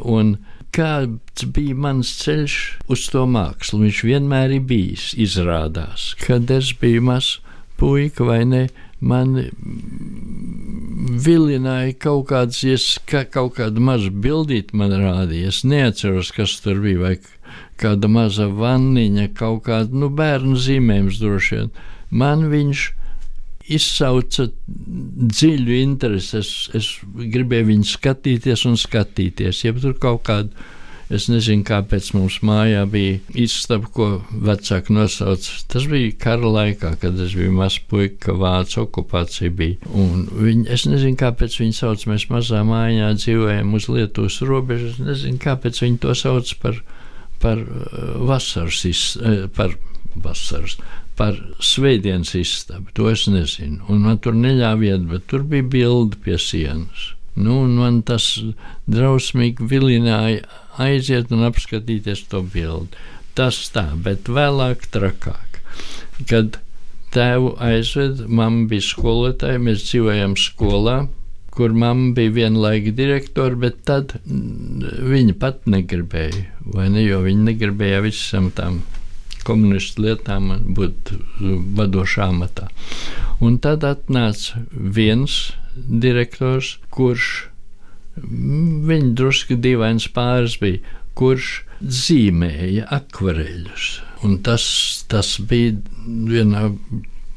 Un 0.00 0.38
kāds 0.74 1.46
bija 1.54 1.76
mans 1.78 2.10
ceļš 2.22 2.56
uz 2.92 3.06
to 3.12 3.26
mākslu? 3.30 3.84
Viņš 3.84 4.02
vienmēr 4.06 4.56
ir 4.58 4.66
bijis, 4.68 5.12
izrādās, 5.18 6.14
kad 6.22 6.50
es 6.50 6.72
biju 6.80 7.04
mazs 7.10 7.38
puika 7.80 8.26
vai 8.26 8.42
ne. 8.48 8.66
Man 8.96 9.34
vilināja 11.26 11.92
kaut 12.00 12.30
kāds, 12.30 12.62
ka 13.04 13.26
kaut 13.28 13.58
kāda 13.58 13.82
maza 13.82 14.08
bildīte 14.10 14.76
man 14.76 14.94
rādīja. 14.96 15.52
Es 15.52 15.64
neatceros, 15.68 16.32
kas 16.32 16.56
tur 16.64 16.80
bija, 16.80 17.02
vai 17.02 17.14
kāda 17.80 18.08
maza 18.08 18.48
vanniņa, 18.48 19.28
kaut 19.36 19.66
kāda 19.68 19.92
nu, 19.92 20.08
bērnu 20.08 20.56
zīmējums 20.56 21.20
droši 21.20 21.58
vien. 21.58 21.70
Man 22.10 22.48
viņš 22.52 22.86
izsauca 23.72 24.48
dziļu 24.66 25.76
interesi. 25.80 26.40
Es, 26.40 26.54
es 26.76 26.88
gribēju 27.04 27.72
viņu 27.72 27.90
skatīties 27.90 28.64
un 28.70 28.80
skatīties. 28.80 29.64
Ja 29.64 29.74
tur 29.76 29.94
kaut 30.02 30.24
kāda, 30.28 30.66
es 31.12 31.28
nezinu, 31.30 31.64
kāpēc 31.66 32.10
mums 32.16 32.40
mājā 32.46 32.82
bija 32.90 33.20
istaba, 33.46 33.90
ko 33.94 34.08
vecāki 34.30 34.96
nosauca. 34.96 35.60
Tas 35.72 35.86
bija 35.90 36.14
kara 36.22 36.50
laikā, 36.58 36.96
kad 37.02 37.20
es 37.22 37.36
biju 37.38 37.54
mazs 37.58 37.78
puika, 37.90 38.18
ka 38.26 38.36
vācu 38.40 38.82
okupācija 38.84 39.54
bija. 39.54 39.78
Un 39.94 40.26
viņi, 40.32 40.68
es 40.74 40.88
nezinu, 40.90 41.18
kāpēc 41.22 41.60
viņi 41.62 41.78
sauc, 41.78 42.06
mēs 42.10 42.28
mazā 42.32 42.64
mājā 42.66 43.14
dzīvojam 43.18 43.74
uz 43.78 43.90
Lietuvas 43.92 44.42
robežas. 44.46 44.98
Es 44.98 45.08
nezinu, 45.12 45.42
kāpēc 45.42 45.82
viņi 45.84 46.04
to 46.06 46.18
sauc 46.18 46.54
par 46.62 46.82
par 47.38 47.58
eh, 47.58 47.66
vasaras, 48.16 49.16
eh, 49.22 49.48
par 49.56 49.76
vasaras, 50.14 50.78
par 51.16 51.38
svētdienas 51.62 52.34
istabu. 52.38 52.92
To 52.98 53.08
es 53.10 53.26
nezinu. 53.30 53.82
Un 53.92 54.04
man 54.04 54.20
tur 54.22 54.36
neļāva 54.36 54.90
iet, 54.90 55.06
bet 55.10 55.26
tur 55.30 55.44
bija 55.48 55.66
bilde 55.76 56.20
pie 56.24 56.38
sienas. 56.40 57.12
Nu, 57.36 57.62
man 57.68 58.00
tas 58.08 58.30
drausmīgi 58.88 59.66
vilināja 59.68 60.46
aiziet 60.80 61.32
un 61.32 61.44
apskatīties 61.48 62.26
to 62.30 62.40
bildi. 62.54 62.96
Tas 63.36 63.58
tā, 63.72 63.90
bet 64.00 64.30
vēlāk 64.32 64.88
trakāk. 64.92 65.60
Kad 66.28 66.56
tēvu 67.12 67.52
aizved, 67.60 68.24
mamma 68.28 68.64
bija 68.70 68.84
skolotāja, 68.84 69.60
mēs 69.60 69.84
dzīvojam 69.84 70.36
skolā 70.40 71.02
kur 71.56 71.72
mamma 71.72 72.12
bija 72.14 72.30
vienlaika 72.30 72.92
direktore, 72.92 73.56
bet 73.56 73.78
tad 73.88 74.12
viņa 74.26 75.36
pat 75.40 75.62
negribēja, 75.72 76.42
vai 76.74 76.90
ne, 76.92 77.00
jo 77.06 77.22
viņa 77.24 77.46
negribēja 77.46 78.02
visam 78.04 78.50
tam 78.52 78.82
komunistu 79.46 80.06
lietām, 80.06 80.50
būt 80.76 81.12
vadošā 81.78 82.30
amatā. 82.32 82.68
Un 83.44 83.58
tad 83.62 83.84
atnāca 83.86 84.62
viens 84.72 85.52
direktors, 85.76 86.76
kurš 86.90 87.48
viņa 88.16 89.12
drusku 89.18 89.58
dīvains 89.60 90.08
pāris 90.16 90.56
bija, 90.60 90.80
kurš 91.16 91.50
zīmēja 91.80 92.86
akvareļus. 92.96 93.90
Un 94.24 94.38
tas, 94.44 94.64
tas 95.10 95.36
bija 95.48 95.76
vienā 96.06 96.70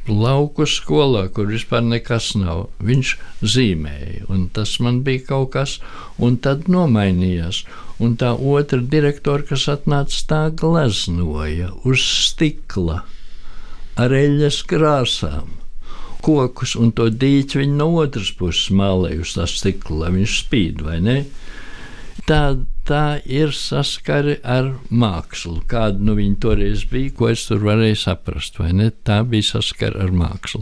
lauku 0.10 0.66
skolā, 0.68 1.28
kur 1.34 1.52
vispār 1.52 1.84
nekas 1.86 2.32
nav. 2.40 2.70
Viņš 2.84 3.14
zīmēja, 3.44 4.26
un 4.32 4.48
tas 4.56 4.78
man 4.84 5.04
bija 5.06 5.26
kaut 5.28 5.52
kas, 5.58 5.78
un 6.18 6.40
tad 6.42 6.70
nomainījās. 6.72 7.66
Un 8.00 8.16
tā 8.20 8.32
otra 8.32 8.80
direktora, 8.80 9.44
kas 9.44 9.68
atnāca, 9.72 10.20
tā 10.30 10.42
gleznoja 10.56 11.74
uz 11.84 12.04
stikla 12.04 13.02
ar 14.00 14.16
eļļas 14.16 14.62
krāsām. 14.70 15.56
Kokus 16.24 16.76
un 16.80 16.94
to 16.96 17.10
dīķi 17.12 17.62
viņa 17.62 17.76
no 17.80 17.90
otras 18.00 18.32
puses 18.36 18.72
mālēja 18.76 19.24
uz 19.24 19.36
tā 19.36 19.48
stikla, 19.48 20.06
lai 20.06 20.14
viņš 20.18 20.36
spīd 20.44 20.84
vai 20.84 21.00
ne. 21.04 21.18
Tā, 22.30 22.60
tā 22.86 23.20
ir 23.26 23.52
saskare 23.56 24.36
ar 24.44 24.74
mākslu. 24.92 25.64
Kāda 25.72 26.04
nu 26.04 26.14
viņa 26.18 26.36
toreiz 26.44 26.84
bija, 26.92 27.14
ko 27.18 27.32
es 27.32 27.48
tur 27.50 27.64
varēju 27.64 28.00
saprast? 28.00 28.60
Tā 29.08 29.22
bija 29.28 29.48
saskare 29.48 30.04
ar 30.04 30.12
mākslu. 30.16 30.62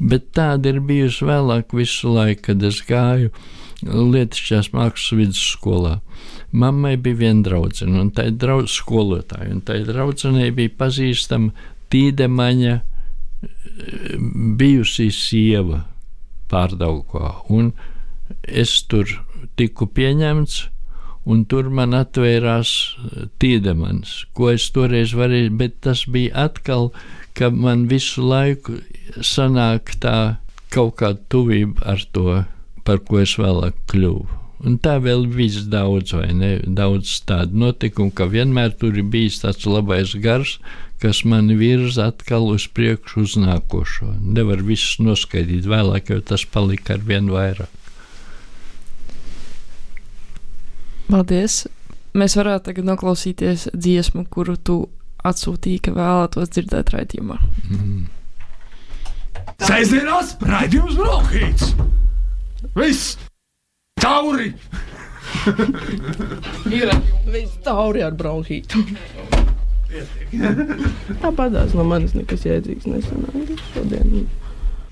Bet 0.00 0.32
tāda 0.36 0.72
ir 0.72 0.80
bijusi 0.84 1.28
vēlāk 1.28 1.76
visu 1.76 2.12
laiku, 2.16 2.48
kad 2.50 2.66
es 2.66 2.80
gāju 2.88 3.30
Lietišķās 3.84 4.72
mākslas 4.72 5.12
vidusskolā. 5.18 5.98
Mammai 6.54 6.94
bija 7.02 7.18
viena 7.24 7.42
draudzene, 7.48 7.98
un 7.98 8.10
tā 8.14 8.28
ir 8.30 8.36
draudz 8.38 8.76
skolotāja, 8.78 9.50
un 9.50 9.62
tā 9.66 9.80
draudzenei 9.88 10.52
bija 10.54 10.70
pazīstama 10.78 11.50
Tīdemaņa 11.90 12.76
bijusī 14.58 15.08
sieva 15.14 15.82
pārdaugā, 16.50 17.32
un 17.50 17.72
es 18.46 18.76
tur 18.88 19.10
tiku 19.58 19.88
pieņemts, 19.90 20.60
un 21.30 21.44
tur 21.48 21.70
man 21.72 21.96
atvērās 21.96 22.70
eh, 22.70 23.26
Tiedemans, 23.40 24.14
ko 24.36 24.52
es 24.52 24.68
toreiz 24.74 25.14
varēju, 25.16 25.54
bet 25.60 25.80
tas 25.86 26.04
bija 26.10 26.46
atkal, 26.48 26.90
ka 27.34 27.50
man 27.50 27.86
visu 27.90 28.24
laiku 28.24 28.78
sanāk 29.20 29.96
tā 30.04 30.38
kaut 30.74 30.98
kāda 31.00 31.22
tuvība 31.32 31.86
ar 31.94 32.06
to, 32.12 32.42
par 32.84 33.00
ko 33.08 33.22
es 33.22 33.36
vēlāk 33.40 33.78
kļuvu. 33.90 34.43
Un 34.62 34.78
tā 34.78 34.96
vēl 35.02 35.26
viss 35.28 35.66
daudz, 35.68 36.14
vai 36.14 36.30
ne? 36.36 36.50
Daudz 36.62 37.18
tādu 37.26 37.58
notikumu, 37.58 38.12
ka 38.14 38.28
vienmēr 38.30 38.76
tur 38.78 38.94
ir 38.96 39.06
bijis 39.10 39.40
tāds 39.42 39.66
labais 39.66 40.14
gars, 40.22 40.58
kas 41.02 41.24
man 41.28 41.50
virza 41.58 42.08
atkal 42.12 42.46
uz 42.54 42.68
priekšu, 42.70 43.26
uz 43.26 43.34
nākošo. 43.40 44.14
Nevar 44.22 44.62
visus 44.64 45.00
noskaidrot 45.02 45.66
vēlāk, 45.68 46.14
jo 46.14 46.22
tas 46.24 46.46
palika 46.46 46.94
ar 46.96 47.04
vien 47.04 47.28
vairāk. 47.34 47.80
Paldies! 51.10 51.64
Mēs 52.14 52.36
varētu 52.38 52.70
tagad 52.70 52.86
noklausīties 52.86 53.68
dziesmu, 53.74 54.22
kuru 54.30 54.54
tu 54.54 54.76
atsūtīji, 55.26 55.82
ka 55.82 55.94
vēlētos 55.96 56.52
dzirdēt 56.54 56.94
raidījumā. 56.94 57.40
Mm. 57.68 58.04
Sēžamās 59.66 60.36
raidījums 60.40 60.96
Brokhīts! 61.00 61.74
Viss! 62.78 63.16
Tauri! 64.04 64.50
Ir 66.68 66.90
viss 67.32 67.54
tauri 67.64 68.02
ar 68.04 68.12
bronhītu. 68.18 68.82
Tāpatās 71.22 71.72
no 71.72 71.86
manis 71.88 72.12
nekas 72.12 72.44
jēdzīgs 72.44 72.84
nesanāca 72.90 73.56
šodien. 73.70 74.26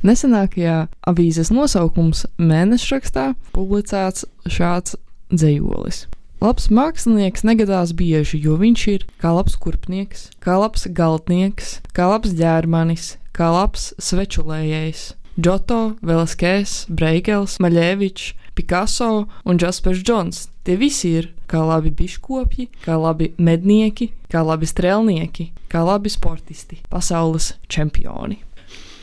Nesenākajā 0.09 0.79
avīzes 1.13 1.53
nosaukums 1.53 2.25
mēneša 2.41 2.97
rakstā 2.97 3.27
publicēts 3.53 4.25
šāds 4.49 4.97
dzējolis. 5.29 6.07
Labs 6.43 6.73
mākslinieks 6.73 7.45
negadās 7.45 7.93
bieži, 7.95 8.41
jo 8.41 8.57
viņš 8.59 8.89
ir 8.97 9.05
kā 9.21 9.37
labs 9.37 9.61
kurpnieks, 9.61 10.31
kā 10.41 10.57
labs 10.57 10.89
galdnieks, 10.89 11.83
kā 11.93 12.09
labs 12.11 12.33
ģērmanis, 12.41 13.19
kā 13.37 13.53
labs 13.53 13.93
svečulējējs. 14.01 15.11
Džoto, 15.37 15.83
Velaskēs, 16.01 16.87
Breigels, 16.89 17.61
Maļēvičs, 17.63 18.33
Picasso 18.55 19.27
un 19.45 19.61
Jaspers 19.61 20.03
Džons. 20.03 20.49
Tie 20.63 20.77
visi 20.79 21.15
ir 21.19 21.31
kā 21.51 21.63
labi 21.67 21.91
biškopji, 21.91 22.69
kā 22.85 22.97
labi 23.01 23.33
mednieki, 23.39 24.13
kā 24.31 24.45
labi 24.47 24.69
strēlnieki, 24.69 25.49
kā 25.73 25.83
labi 25.87 26.13
sportisti, 26.13 26.79
pasaules 26.93 27.55
čempioni. 27.73 28.39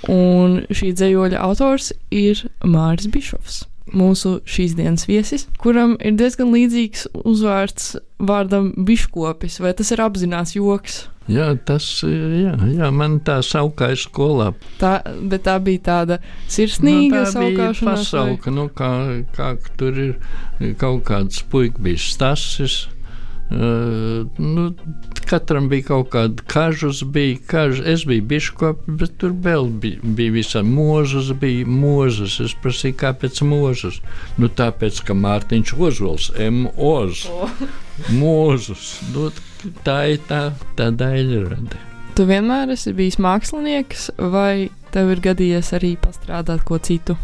Un 0.10 0.62
šī 0.72 0.94
dzējoļa 0.96 1.42
autors 1.44 1.92
ir 2.16 2.46
Māris 2.64 3.10
Bišovs 3.12 3.66
mūsu 3.96 4.40
šīs 4.50 4.76
dienas 4.78 5.08
viesis, 5.10 5.48
kuram 5.62 5.96
ir 6.00 6.18
diezgan 6.20 6.52
līdzīgs 6.54 7.08
uzvārds 7.24 7.96
vārdam 8.20 8.74
biškopis, 8.76 9.60
vai 9.64 9.74
tas 9.78 9.94
ir 9.96 10.04
apzināts 10.04 10.56
joks? 10.58 11.06
Jā, 11.30 11.52
tas 11.62 11.86
jā, 12.02 12.56
jā, 12.74 12.88
man 12.90 13.20
tā 13.22 13.38
saukāja 13.46 14.00
skolā. 14.02 14.48
Tā, 14.82 14.96
bet 15.30 15.46
tā 15.46 15.60
bija 15.62 15.84
tāda 15.86 16.18
sirsnīga 16.50 17.28
nu, 17.28 17.34
saukāšanās. 17.36 18.08
Pasauka, 18.10 18.50
vai? 18.50 18.56
nu, 18.58 18.66
kā, 18.74 18.94
kā 19.36 19.52
tur 19.78 20.00
ir 20.08 20.74
kaut 20.82 21.04
kāds 21.12 21.44
puika 21.52 21.86
bija 21.86 22.02
stasis 22.02 22.88
nu, 23.50 24.74
katram 25.30 25.70
bija 25.70 25.88
kaut 25.88 26.10
kāda 26.14 26.44
kažus, 26.48 27.02
bija 27.04 27.38
kažus. 27.50 27.82
Es 27.86 28.06
biju 28.06 28.26
biškops, 28.30 28.86
bet 29.00 29.18
tur 29.22 29.34
vēl 29.34 29.70
bija, 29.82 30.00
bija 30.04 30.36
visā 30.38 30.62
mūžas, 30.66 31.32
bija 31.42 31.66
mūžas. 31.66 32.40
Es 32.46 32.56
prasīju, 32.62 32.98
kāpēc 33.02 33.42
mūžas? 33.46 34.02
Nu, 34.38 34.50
tāpēc, 34.50 35.02
ka 35.06 35.18
Mārtiņš 35.18 35.76
Ozols, 35.78 36.32
M.O.Z. 36.38 37.30
Oh. 37.34 37.62
Mūžas. 38.14 39.00
Nu, 39.14 39.30
tā 39.86 40.00
ir 40.14 40.22
tā, 40.30 40.50
tā 40.78 40.92
daļrada. 40.94 41.82
Tu 42.16 42.26
vienmēr 42.28 42.74
esi 42.74 42.94
bijis 42.94 43.18
mākslinieks, 43.22 44.10
vai 44.32 44.70
tev 44.94 45.14
ir 45.14 45.22
gadījies 45.24 45.74
arī 45.78 45.94
pastrādāt 46.02 46.66
ko 46.68 46.78
citu? 46.84 47.18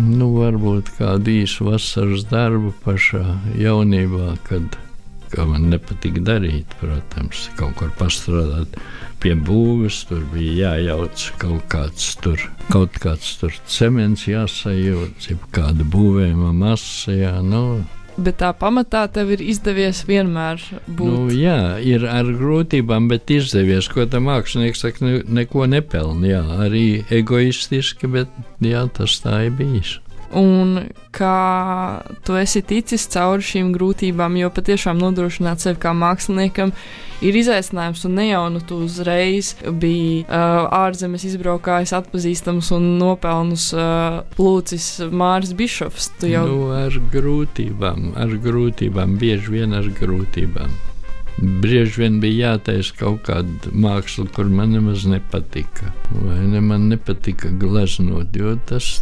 Nu, 0.00 0.30
varbūt 0.38 0.92
kādu 0.96 1.32
īsu 1.42 1.66
vasaras 1.66 2.24
darbu 2.30 2.70
pašā 2.84 3.24
jaunībā, 3.58 4.36
kad 4.46 4.78
kā 5.32 5.46
man 5.48 5.68
nepatika 5.72 6.22
darīt. 6.24 6.74
Protams, 6.80 7.48
kaut 7.58 7.76
kur 7.80 7.92
pastrādāt 7.98 8.76
pie 9.20 9.34
būves, 9.36 10.02
tur 10.08 10.24
bija 10.32 10.74
jājauc 10.74 11.24
kaut 11.40 11.64
kāds 11.72 12.10
tur, 12.24 12.42
kaut 12.72 12.96
kāds 13.02 13.36
tur 13.40 13.54
cements 13.68 14.26
jāsajūt, 14.28 15.30
kāda 15.54 15.86
būvējuma 15.86 16.52
masa. 16.56 17.16
Jā, 17.16 17.38
nu, 17.44 17.82
Bet 18.20 18.40
tā 18.42 18.50
pamatā 18.52 19.06
tev 19.08 19.30
ir 19.32 19.40
izdevies 19.40 20.02
vienmēr 20.04 20.60
būt. 20.84 21.08
Nu, 21.08 21.30
jā, 21.32 21.78
ir 21.80 22.04
ar 22.10 22.28
grūtībām, 22.28 23.06
bet 23.08 23.30
izdevies. 23.32 23.88
Ko 23.88 24.04
tam 24.10 24.26
mākslinieks 24.28 24.84
saka, 24.84 25.06
ne, 25.06 25.22
neko 25.40 25.64
nepelnīt. 25.70 26.34
Jā, 26.34 26.42
arī 26.66 26.84
egoistiski, 27.16 28.10
bet 28.12 28.34
jā, 28.60 28.84
tas 28.92 29.16
tā 29.24 29.46
ir 29.46 29.56
bijis 29.56 29.96
un 30.36 30.88
kā 31.14 32.00
tu 32.26 32.36
esi 32.38 32.62
ticis 32.62 33.06
cauri 33.10 33.44
šīm 33.44 33.72
grūtībām, 33.74 34.36
jo 34.38 34.50
patiešām 34.54 35.00
nodrošināt 35.02 35.62
sevi 35.62 35.80
kā 35.82 35.92
māksliniekam 35.96 36.72
ir 37.24 37.36
izaicinājums, 37.36 38.04
un 38.08 38.14
ne 38.16 38.26
jau 38.30 38.44
nu 38.52 38.60
tu 38.64 38.80
uzreiz 38.86 39.52
biji 39.66 40.22
uh, 40.24 40.66
ārzemes 40.80 41.26
izbraukājis, 41.28 41.94
atpazīstams 41.98 42.70
un 42.76 42.92
nopelnus 43.00 43.70
uh, 43.76 44.20
lūcis 44.40 44.92
Māris 45.10 45.54
Bišofs. 45.56 46.12
Jau... 46.30 46.46
Nu, 46.48 46.70
ar 46.76 47.00
grūtībām, 47.12 48.12
ar 48.20 48.36
grūtībām, 48.46 49.18
bieži 49.20 49.58
vien 49.58 49.76
ar 49.76 49.90
grūtībām. 50.00 50.78
Bieži 51.40 52.02
vien 52.02 52.18
bija 52.20 52.50
jātaisa 52.50 52.96
kaut 52.98 53.22
kāda 53.28 53.70
māksla, 53.72 54.26
kur 54.34 54.50
man 54.52 54.74
nemaz 54.74 55.06
nepatika. 55.08 55.92
Vai 56.12 56.42
ne 56.50 56.60
man 56.64 56.90
nepatika 56.90 57.48
gleznot, 57.60 58.36
jo 58.36 58.56
tas 58.68 58.98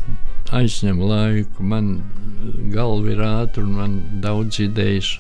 aizņem 0.55 1.01
laiku. 1.03 1.63
Man 1.63 1.99
galva 2.73 3.13
ir 3.13 3.23
ātra 3.25 3.65
un 3.65 3.75
man 3.79 3.97
daudz 4.23 4.61
idejas. 4.65 5.17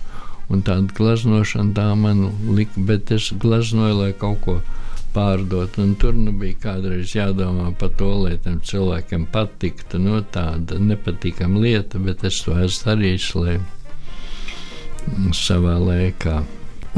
Un 0.48 0.62
tāda 0.64 0.88
glaznošana 0.96 1.74
tā 1.76 1.88
man 2.00 2.30
lika, 2.56 2.80
bet 2.88 3.10
es 3.12 3.28
glaznoju, 3.36 3.98
lai 3.98 4.12
kaut 4.16 4.40
ko 4.46 4.54
pārdot. 5.12 5.76
Un 5.82 5.94
tur 6.00 6.16
nu 6.16 6.32
bija 6.40 6.56
kādreiz 6.62 7.12
jādomā 7.16 7.68
par 7.78 7.92
to, 8.00 8.08
lai 8.24 8.38
tam 8.44 8.60
cilvēkam 8.64 9.26
patiktu. 9.32 10.00
Nu, 10.00 10.22
tāda 10.32 10.80
nepatīkama 10.80 11.60
lieta, 11.64 12.00
bet 12.00 12.24
es 12.24 12.40
to 12.46 12.56
esmu 12.56 12.92
darījis, 12.92 13.28
lai 13.36 13.58
savā 15.36 15.76
laikā. 15.82 16.38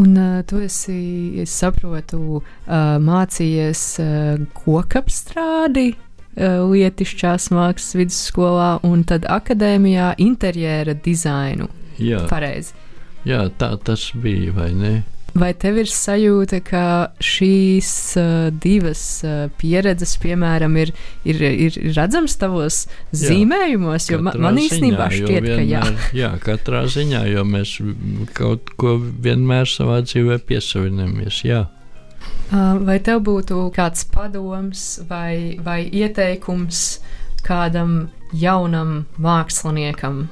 Un 0.01 0.15
uh, 0.15 0.39
tu 0.47 0.61
esi, 0.63 1.01
es 1.43 1.51
saprotu, 1.51 2.39
uh, 2.39 2.95
mācījies 3.03 3.83
uh, 4.05 4.47
kokapstrādi 4.63 5.91
Eh, 5.91 6.10
lietišķās 6.39 7.51
mākslas 7.55 7.97
vidusskolā 7.99 8.71
un 8.87 9.03
tad 9.09 9.27
akadēmijā 9.29 10.15
interjera 10.23 10.95
dizainu. 10.95 11.69
Jā. 12.01 12.25
Pareizi. 12.31 12.77
Jā, 13.29 13.45
tā 13.61 13.75
tas 13.85 14.11
bija, 14.17 14.53
vai 14.57 14.71
ne? 14.73 14.93
Vai 15.37 15.53
tev 15.55 15.77
ir 15.79 15.91
sajūta, 15.91 16.59
ka 16.67 16.85
šīs 17.23 17.91
uh, 18.19 18.49
divas 18.51 19.03
uh, 19.23 19.45
pieredzes, 19.61 20.17
piemēram, 20.23 20.75
ir, 20.81 20.91
ir, 21.29 21.45
ir 21.69 21.79
redzams 21.95 22.35
tavos 22.41 22.83
jā, 22.89 23.29
zīmējumos? 23.29 24.09
Jo 24.11 24.19
man, 24.27 24.41
man 24.43 24.59
īstenībā 24.59 25.07
ziņā, 25.13 25.21
šķiet, 25.21 25.47
vienmēr, 25.47 25.61
ka 25.61 25.69
jā. 25.69 26.09
jā, 26.19 26.31
katrā 26.43 26.83
ziņā, 26.91 27.23
jo 27.31 27.45
mēs 27.47 27.77
kaut 28.35 28.73
ko 28.81 28.97
vienmēr 28.99 29.71
savā 29.71 30.01
dzīvē 30.07 30.41
piesavinamies. 30.51 31.45
Jā. 31.47 31.69
Uh, 32.51 32.81
vai 32.87 32.99
tev 32.99 33.23
būtu 33.27 33.69
kāds 33.77 34.05
padoms 34.11 35.01
vai, 35.09 35.57
vai 35.63 35.85
ieteikums 35.87 37.01
kādam 37.47 38.11
jaunam 38.35 39.05
māksliniekam? 39.19 40.29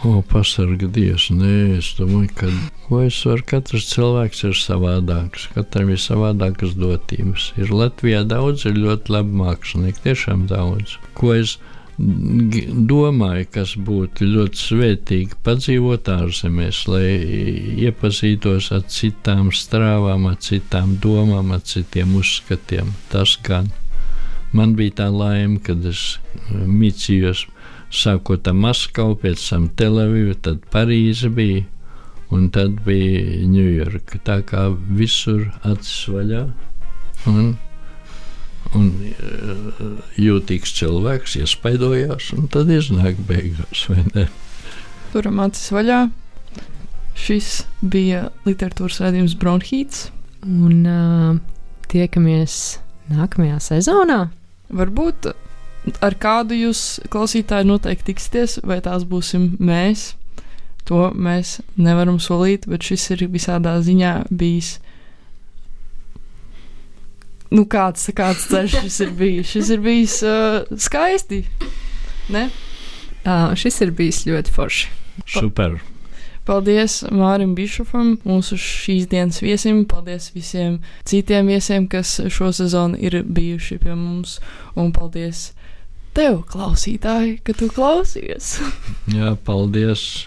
O, 0.00 0.22
pasarga 0.24 0.88
Dievs, 0.88 1.28
nē, 1.28 1.76
es 1.76 1.90
domāju, 1.98 2.30
ka 2.38 2.48
ko 2.86 3.02
es 3.04 3.18
varu, 3.28 3.44
katrs 3.52 3.90
cilvēks 3.90 4.46
ir 4.48 4.54
savādāks, 4.56 5.44
katram 5.52 5.92
ir 5.92 6.00
savādākas 6.00 6.72
dotības. 6.80 7.50
Ir 7.60 7.68
Latvijā 7.70 8.22
daudz, 8.24 8.64
ir 8.64 8.80
ļoti 8.80 9.12
labi 9.12 9.36
mākslinieki, 9.42 10.06
tiešām 10.08 10.46
daudz. 10.50 10.96
Ko 11.18 11.34
es 11.36 11.58
domāju, 12.00 13.46
kas 13.54 13.74
būtu 13.76 14.28
ļoti 14.28 14.60
svētīgi 14.60 15.38
padzīvot 15.44 16.08
ārzemēs, 16.12 16.82
lai 16.88 17.08
iepazītos 17.86 18.70
ar 18.76 18.86
citām 18.88 19.50
strāvām, 19.52 20.26
ar 20.30 20.38
citām 20.40 20.96
domām, 21.02 21.52
ar 21.56 21.62
citiem 21.66 22.14
uzskatiem. 22.20 22.94
Tas 23.12 23.36
gan 23.44 23.70
man 24.52 24.74
bija 24.78 25.02
tā 25.02 25.08
laime, 25.12 25.60
kad 25.62 25.84
es 25.86 26.18
mīcījos 26.50 27.46
sākot 27.90 28.48
ar 28.48 28.56
Maskavu, 28.56 29.18
pēc 29.20 29.44
tam 29.50 29.68
Telavivu, 29.76 30.36
tad 30.40 30.64
Parīze 30.72 31.30
bija. 31.34 31.66
Un 32.30 32.46
tad 32.54 32.76
bija 32.86 33.40
Ņujorka. 33.50 34.20
Tā 34.22 34.36
kā 34.46 34.68
visur 34.70 35.48
acis 35.66 36.04
vaļā. 36.14 36.44
Un, 37.26 37.56
un 38.78 38.90
eh, 39.08 39.90
jūtīgs 40.20 40.74
cilvēks 40.78 41.36
iespaidojās, 41.42 42.30
un 42.36 42.48
tad 42.52 42.70
iznāk 42.72 43.20
beigās. 43.28 43.86
Turam 45.10 45.42
acis 45.42 45.72
vaļā. 45.74 46.04
Šis 47.20 47.64
bija 47.82 48.28
literatūras 48.46 49.00
redzējums 49.02 49.36
Bronhīts. 49.40 50.08
Un 50.46 50.86
uh, 50.88 51.34
tiekamies 51.92 52.54
nākamajā 53.10 53.58
sezonā. 53.60 54.20
Varbūt 54.70 55.32
ar 56.04 56.16
kādu 56.20 56.56
jūs 56.56 57.00
klausītāji 57.12 57.68
noteikti 57.68 58.12
tiksieties, 58.12 58.60
vai 58.64 58.80
tās 58.84 59.04
būsim 59.08 59.54
mēs. 59.60 60.14
To 60.88 61.10
mēs 61.14 61.58
nevaram 61.78 62.18
solīt, 62.22 62.66
bet 62.70 62.86
šis 62.86 63.10
ir 63.14 63.26
visādā 63.30 63.76
ziņā 63.84 64.14
bijis. 64.30 64.78
Nu, 67.50 67.64
kāds, 67.66 68.06
kāds 68.14 68.46
ceļš 68.50 68.76
šis 68.84 68.98
ir 69.06 69.14
bijis? 69.18 69.48
Šis 69.50 69.70
ir 69.74 69.80
bijis 69.82 70.20
uh, 70.22 70.60
skaisti. 70.78 71.42
Ne? 72.30 72.46
Uh, 73.24 73.50
šis 73.58 73.80
ir 73.82 73.90
bijis 73.96 74.22
ļoti 74.28 74.54
forši. 74.54 74.92
Super. 75.26 75.80
Paldies 76.46 77.02
Mārim 77.12 77.52
Bišofam, 77.54 78.14
mūsu 78.26 78.56
šīs 78.58 79.10
dienas 79.10 79.42
viesim. 79.42 79.82
Paldies 79.90 80.30
visiem 80.34 80.78
citiem 81.06 81.50
viesiem, 81.50 81.86
kas 81.90 82.16
šo 82.32 82.48
sezonu 82.54 82.98
ir 82.98 83.20
bijuši 83.26 83.80
pie 83.82 83.94
mums. 83.98 84.38
Un 84.78 84.94
paldies 84.94 85.50
tev, 86.16 86.40
klausītāji, 86.50 87.40
ka 87.44 87.54
tu 87.58 87.68
klausies. 87.70 88.56
Jā, 89.18 89.34
paldies 89.46 90.26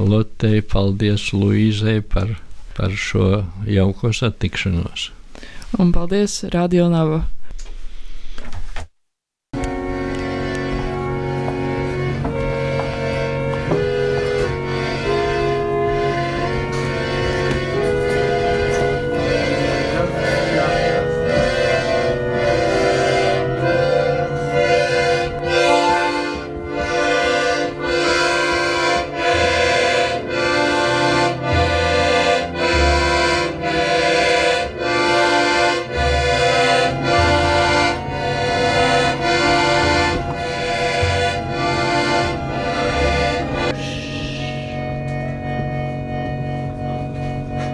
Lotei, 0.00 0.64
paldies 0.64 1.30
Luīzei 1.36 2.00
par, 2.00 2.34
par 2.76 2.96
šo 2.96 3.44
jauko 3.68 4.12
satikšanos. 4.16 5.10
Un 5.78 5.90
paldies 5.90 6.44
Radio 6.50 6.88
Nava 6.88 7.28